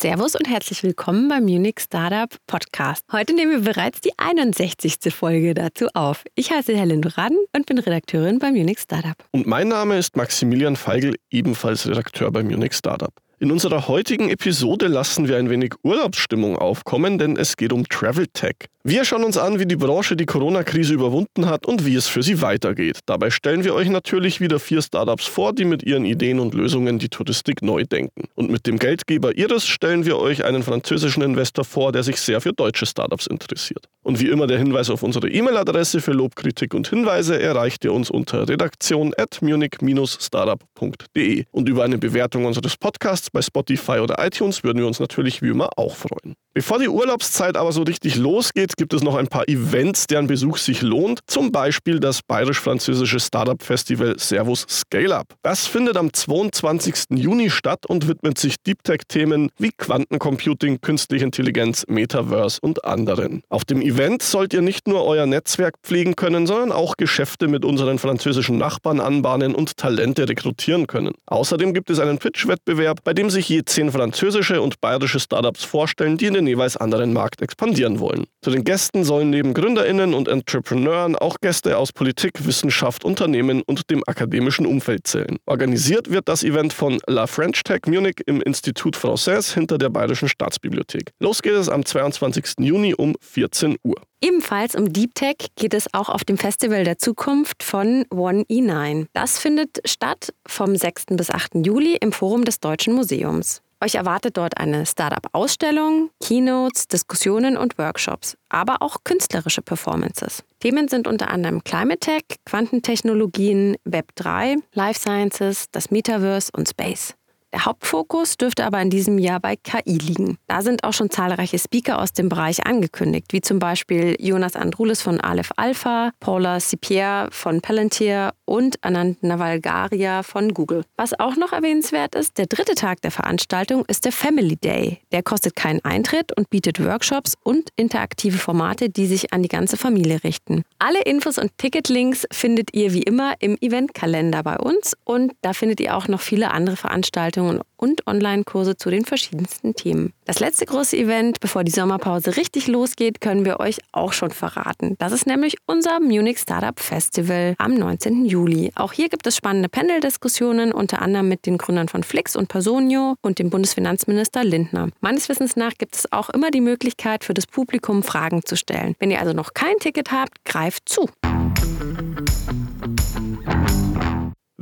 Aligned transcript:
Servus 0.00 0.34
und 0.34 0.48
herzlich 0.48 0.82
willkommen 0.82 1.28
beim 1.28 1.44
Munich 1.44 1.74
Startup 1.78 2.34
Podcast. 2.46 3.04
Heute 3.12 3.34
nehmen 3.34 3.52
wir 3.62 3.74
bereits 3.74 4.00
die 4.00 4.12
61. 4.16 5.12
Folge 5.12 5.52
dazu 5.52 5.88
auf. 5.92 6.24
Ich 6.36 6.50
heiße 6.50 6.74
Helen 6.74 7.02
Doraden 7.02 7.36
und 7.54 7.66
bin 7.66 7.78
Redakteurin 7.78 8.38
beim 8.38 8.54
Munich 8.54 8.78
Startup. 8.78 9.14
Und 9.32 9.46
mein 9.46 9.68
Name 9.68 9.98
ist 9.98 10.16
Maximilian 10.16 10.76
Feigl, 10.76 11.16
ebenfalls 11.30 11.86
Redakteur 11.86 12.30
beim 12.30 12.46
Munich 12.46 12.72
Startup. 12.72 13.12
In 13.40 13.52
unserer 13.52 13.88
heutigen 13.88 14.30
Episode 14.30 14.86
lassen 14.86 15.28
wir 15.28 15.36
ein 15.36 15.50
wenig 15.50 15.74
Urlaubsstimmung 15.82 16.56
aufkommen, 16.56 17.18
denn 17.18 17.36
es 17.36 17.58
geht 17.58 17.70
um 17.70 17.86
Travel 17.86 18.26
Tech. 18.26 18.56
Wir 18.82 19.04
schauen 19.04 19.24
uns 19.24 19.36
an, 19.36 19.58
wie 19.58 19.66
die 19.66 19.76
Branche 19.76 20.16
die 20.16 20.24
Corona-Krise 20.24 20.94
überwunden 20.94 21.44
hat 21.44 21.66
und 21.66 21.84
wie 21.84 21.96
es 21.96 22.06
für 22.06 22.22
sie 22.22 22.40
weitergeht. 22.40 23.00
Dabei 23.04 23.28
stellen 23.28 23.62
wir 23.62 23.74
euch 23.74 23.90
natürlich 23.90 24.40
wieder 24.40 24.58
vier 24.58 24.80
Startups 24.80 25.26
vor, 25.26 25.52
die 25.52 25.66
mit 25.66 25.82
ihren 25.82 26.06
Ideen 26.06 26.40
und 26.40 26.54
Lösungen 26.54 26.98
die 26.98 27.10
Touristik 27.10 27.60
neu 27.60 27.84
denken. 27.84 28.22
Und 28.36 28.50
mit 28.50 28.66
dem 28.66 28.78
Geldgeber 28.78 29.36
Iris 29.36 29.66
stellen 29.66 30.06
wir 30.06 30.18
euch 30.18 30.46
einen 30.46 30.62
französischen 30.62 31.22
Investor 31.22 31.66
vor, 31.66 31.92
der 31.92 32.04
sich 32.04 32.16
sehr 32.16 32.40
für 32.40 32.54
deutsche 32.54 32.86
Startups 32.86 33.26
interessiert. 33.26 33.84
Und 34.02 34.18
wie 34.18 34.28
immer 34.28 34.46
der 34.46 34.56
Hinweis 34.56 34.88
auf 34.88 35.02
unsere 35.02 35.28
E-Mail-Adresse 35.28 36.00
für 36.00 36.12
Lob, 36.12 36.34
Kritik 36.34 36.72
und 36.72 36.88
Hinweise 36.88 37.38
erreicht 37.38 37.84
ihr 37.84 37.92
uns 37.92 38.08
unter 38.08 38.48
redaktion 38.48 39.12
at 39.18 39.42
munich-startup.de. 39.42 41.44
Und 41.50 41.68
über 41.68 41.84
eine 41.84 41.98
Bewertung 41.98 42.46
unseres 42.46 42.78
Podcasts 42.78 43.30
bei 43.30 43.42
Spotify 43.42 43.98
oder 43.98 44.24
iTunes 44.24 44.64
würden 44.64 44.78
wir 44.78 44.86
uns 44.86 45.00
natürlich 45.00 45.42
wie 45.42 45.50
immer 45.50 45.68
auch 45.76 45.96
freuen. 45.96 46.34
Bevor 46.52 46.80
die 46.80 46.88
Urlaubszeit 46.88 47.56
aber 47.56 47.70
so 47.70 47.82
richtig 47.82 48.16
losgeht, 48.16 48.76
gibt 48.76 48.92
es 48.92 49.04
noch 49.04 49.14
ein 49.14 49.28
paar 49.28 49.48
Events, 49.48 50.08
deren 50.08 50.26
Besuch 50.26 50.56
sich 50.56 50.82
lohnt. 50.82 51.20
Zum 51.28 51.52
Beispiel 51.52 52.00
das 52.00 52.22
bayerisch-französische 52.24 53.20
Startup-Festival 53.20 54.18
Servus 54.18 54.66
Scale 54.68 55.14
Up. 55.14 55.28
Das 55.42 55.68
findet 55.68 55.96
am 55.96 56.12
22. 56.12 57.10
Juni 57.10 57.50
statt 57.50 57.86
und 57.86 58.08
widmet 58.08 58.36
sich 58.36 58.56
Deep 58.66 58.82
Tech-Themen 58.82 59.50
wie 59.58 59.70
Quantencomputing, 59.70 60.80
künstliche 60.80 61.24
Intelligenz, 61.24 61.84
Metaverse 61.86 62.58
und 62.60 62.84
anderen. 62.84 63.44
Auf 63.48 63.64
dem 63.64 63.80
Event 63.80 64.20
sollt 64.20 64.52
ihr 64.52 64.62
nicht 64.62 64.88
nur 64.88 65.04
euer 65.04 65.26
Netzwerk 65.26 65.74
pflegen 65.84 66.16
können, 66.16 66.48
sondern 66.48 66.72
auch 66.72 66.96
Geschäfte 66.96 67.46
mit 67.46 67.64
unseren 67.64 68.00
französischen 68.00 68.58
Nachbarn 68.58 68.98
anbahnen 68.98 69.54
und 69.54 69.76
Talente 69.76 70.28
rekrutieren 70.28 70.88
können. 70.88 71.12
Außerdem 71.26 71.74
gibt 71.74 71.90
es 71.90 72.00
einen 72.00 72.18
Pitch-Wettbewerb, 72.18 73.04
bei 73.04 73.14
dem 73.14 73.30
sich 73.30 73.48
je 73.48 73.62
zehn 73.64 73.92
französische 73.92 74.60
und 74.60 74.80
bayerische 74.80 75.20
Startups 75.20 75.62
vorstellen, 75.62 76.16
die 76.16 76.26
in 76.26 76.39
den 76.40 76.46
jeweils 76.46 76.76
anderen 76.76 77.12
Markt 77.12 77.42
expandieren 77.42 78.00
wollen. 78.00 78.24
Zu 78.42 78.50
den 78.50 78.64
Gästen 78.64 79.04
sollen 79.04 79.30
neben 79.30 79.54
GründerInnen 79.54 80.14
und 80.14 80.28
Entrepreneuren 80.28 81.16
auch 81.16 81.36
Gäste 81.40 81.76
aus 81.76 81.92
Politik, 81.92 82.46
Wissenschaft, 82.46 83.04
Unternehmen 83.04 83.62
und 83.62 83.90
dem 83.90 84.02
akademischen 84.06 84.66
Umfeld 84.66 85.06
zählen. 85.06 85.36
Organisiert 85.46 86.10
wird 86.10 86.28
das 86.28 86.42
Event 86.42 86.72
von 86.72 86.98
La 87.06 87.26
French 87.26 87.62
Tech 87.62 87.82
Munich 87.86 88.16
im 88.26 88.40
Institut 88.40 88.96
Français 88.96 89.52
hinter 89.54 89.78
der 89.78 89.90
Bayerischen 89.90 90.28
Staatsbibliothek. 90.28 91.12
Los 91.20 91.42
geht 91.42 91.52
es 91.52 91.68
am 91.68 91.84
22. 91.84 92.60
Juni 92.60 92.94
um 92.94 93.14
14 93.20 93.76
Uhr. 93.82 94.00
Ebenfalls 94.22 94.74
um 94.74 94.92
Deep 94.92 95.14
Tech 95.14 95.36
geht 95.56 95.74
es 95.74 95.92
auch 95.94 96.08
auf 96.08 96.24
dem 96.24 96.36
Festival 96.36 96.84
der 96.84 96.98
Zukunft 96.98 97.62
von 97.62 98.04
One 98.10 98.42
E9. 98.50 99.06
Das 99.12 99.38
findet 99.38 99.80
statt 99.86 100.32
vom 100.46 100.76
6. 100.76 101.06
bis 101.16 101.30
8. 101.30 101.66
Juli 101.66 101.96
im 102.00 102.12
Forum 102.12 102.44
des 102.44 102.60
Deutschen 102.60 102.94
Museums. 102.94 103.62
Euch 103.82 103.94
erwartet 103.94 104.36
dort 104.36 104.58
eine 104.58 104.84
Startup-Ausstellung, 104.84 106.10
Keynotes, 106.22 106.86
Diskussionen 106.86 107.56
und 107.56 107.78
Workshops, 107.78 108.36
aber 108.50 108.82
auch 108.82 108.98
künstlerische 109.04 109.62
Performances. 109.62 110.44
Themen 110.60 110.88
sind 110.88 111.08
unter 111.08 111.30
anderem 111.30 111.64
Climate 111.64 112.00
Tech, 112.00 112.24
Quantentechnologien, 112.44 113.76
Web3, 113.88 114.56
Life 114.74 115.00
Sciences, 115.00 115.66
das 115.72 115.90
Metaverse 115.90 116.50
und 116.54 116.68
Space. 116.68 117.14
Der 117.52 117.66
Hauptfokus 117.66 118.36
dürfte 118.36 118.64
aber 118.64 118.80
in 118.80 118.90
diesem 118.90 119.18
Jahr 119.18 119.40
bei 119.40 119.56
KI 119.56 119.98
liegen. 119.98 120.38
Da 120.46 120.62
sind 120.62 120.84
auch 120.84 120.92
schon 120.92 121.10
zahlreiche 121.10 121.58
Speaker 121.58 122.00
aus 122.00 122.12
dem 122.12 122.28
Bereich 122.28 122.66
angekündigt, 122.66 123.32
wie 123.32 123.40
zum 123.40 123.58
Beispiel 123.58 124.14
Jonas 124.20 124.54
Andrulis 124.54 125.02
von 125.02 125.20
Aleph 125.20 125.50
Alpha, 125.56 126.12
Paula 126.20 126.60
Cipier 126.60 127.28
von 127.32 127.60
Palantir 127.60 128.32
und 128.44 128.82
Anand 128.84 129.22
Navalgaria 129.22 130.22
von 130.22 130.54
Google. 130.54 130.84
Was 130.96 131.18
auch 131.18 131.36
noch 131.36 131.52
erwähnenswert 131.52 132.14
ist, 132.14 132.38
der 132.38 132.46
dritte 132.46 132.74
Tag 132.74 133.02
der 133.02 133.10
Veranstaltung 133.10 133.84
ist 133.86 134.04
der 134.04 134.12
Family 134.12 134.56
Day. 134.56 135.00
Der 135.10 135.22
kostet 135.22 135.56
keinen 135.56 135.84
Eintritt 135.84 136.36
und 136.36 136.50
bietet 136.50 136.84
Workshops 136.84 137.36
und 137.42 137.70
interaktive 137.76 138.38
Formate, 138.38 138.90
die 138.90 139.06
sich 139.06 139.32
an 139.32 139.42
die 139.42 139.48
ganze 139.48 139.76
Familie 139.76 140.22
richten. 140.22 140.62
Alle 140.78 141.02
Infos 141.02 141.38
und 141.38 141.50
Ticketlinks 141.58 142.26
findet 142.32 142.74
ihr 142.74 142.92
wie 142.92 143.02
immer 143.02 143.34
im 143.40 143.56
Eventkalender 143.60 144.42
bei 144.42 144.56
uns 144.56 144.94
und 145.04 145.32
da 145.42 145.52
findet 145.52 145.80
ihr 145.80 145.96
auch 145.96 146.06
noch 146.06 146.20
viele 146.20 146.52
andere 146.52 146.76
Veranstaltungen 146.76 147.39
Veranstaltungen 147.40 147.60
und 147.76 148.06
Online-Kurse 148.06 148.76
zu 148.76 148.90
den 148.90 149.06
verschiedensten 149.06 149.74
Themen. 149.74 150.12
Das 150.26 150.38
letzte 150.38 150.66
große 150.66 150.96
Event, 150.96 151.40
bevor 151.40 151.64
die 151.64 151.70
Sommerpause 151.70 152.36
richtig 152.36 152.66
losgeht, 152.66 153.22
können 153.22 153.46
wir 153.46 153.58
euch 153.58 153.78
auch 153.92 154.12
schon 154.12 154.30
verraten. 154.30 154.96
Das 154.98 155.12
ist 155.12 155.26
nämlich 155.26 155.56
unser 155.66 155.98
Munich 155.98 156.38
Startup 156.38 156.78
Festival 156.78 157.54
am 157.56 157.74
19. 157.74 158.26
Juli. 158.26 158.70
Auch 158.74 158.92
hier 158.92 159.08
gibt 159.08 159.26
es 159.26 159.36
spannende 159.36 159.70
Panel-Diskussionen, 159.70 160.72
unter 160.72 161.00
anderem 161.00 161.28
mit 161.28 161.46
den 161.46 161.56
Gründern 161.56 161.88
von 161.88 162.02
Flix 162.02 162.36
und 162.36 162.48
Personio 162.48 163.14
und 163.22 163.38
dem 163.38 163.48
Bundesfinanzminister 163.48 164.44
Lindner. 164.44 164.90
Meines 165.00 165.28
Wissens 165.30 165.56
nach 165.56 165.72
gibt 165.78 165.96
es 165.96 166.12
auch 166.12 166.28
immer 166.28 166.50
die 166.50 166.60
Möglichkeit 166.60 167.24
für 167.24 167.34
das 167.34 167.46
Publikum 167.46 168.02
Fragen 168.02 168.44
zu 168.44 168.56
stellen. 168.56 168.94
Wenn 168.98 169.10
ihr 169.10 169.20
also 169.20 169.32
noch 169.32 169.54
kein 169.54 169.78
Ticket 169.78 170.12
habt, 170.12 170.44
greift 170.44 170.88
zu. 170.88 171.08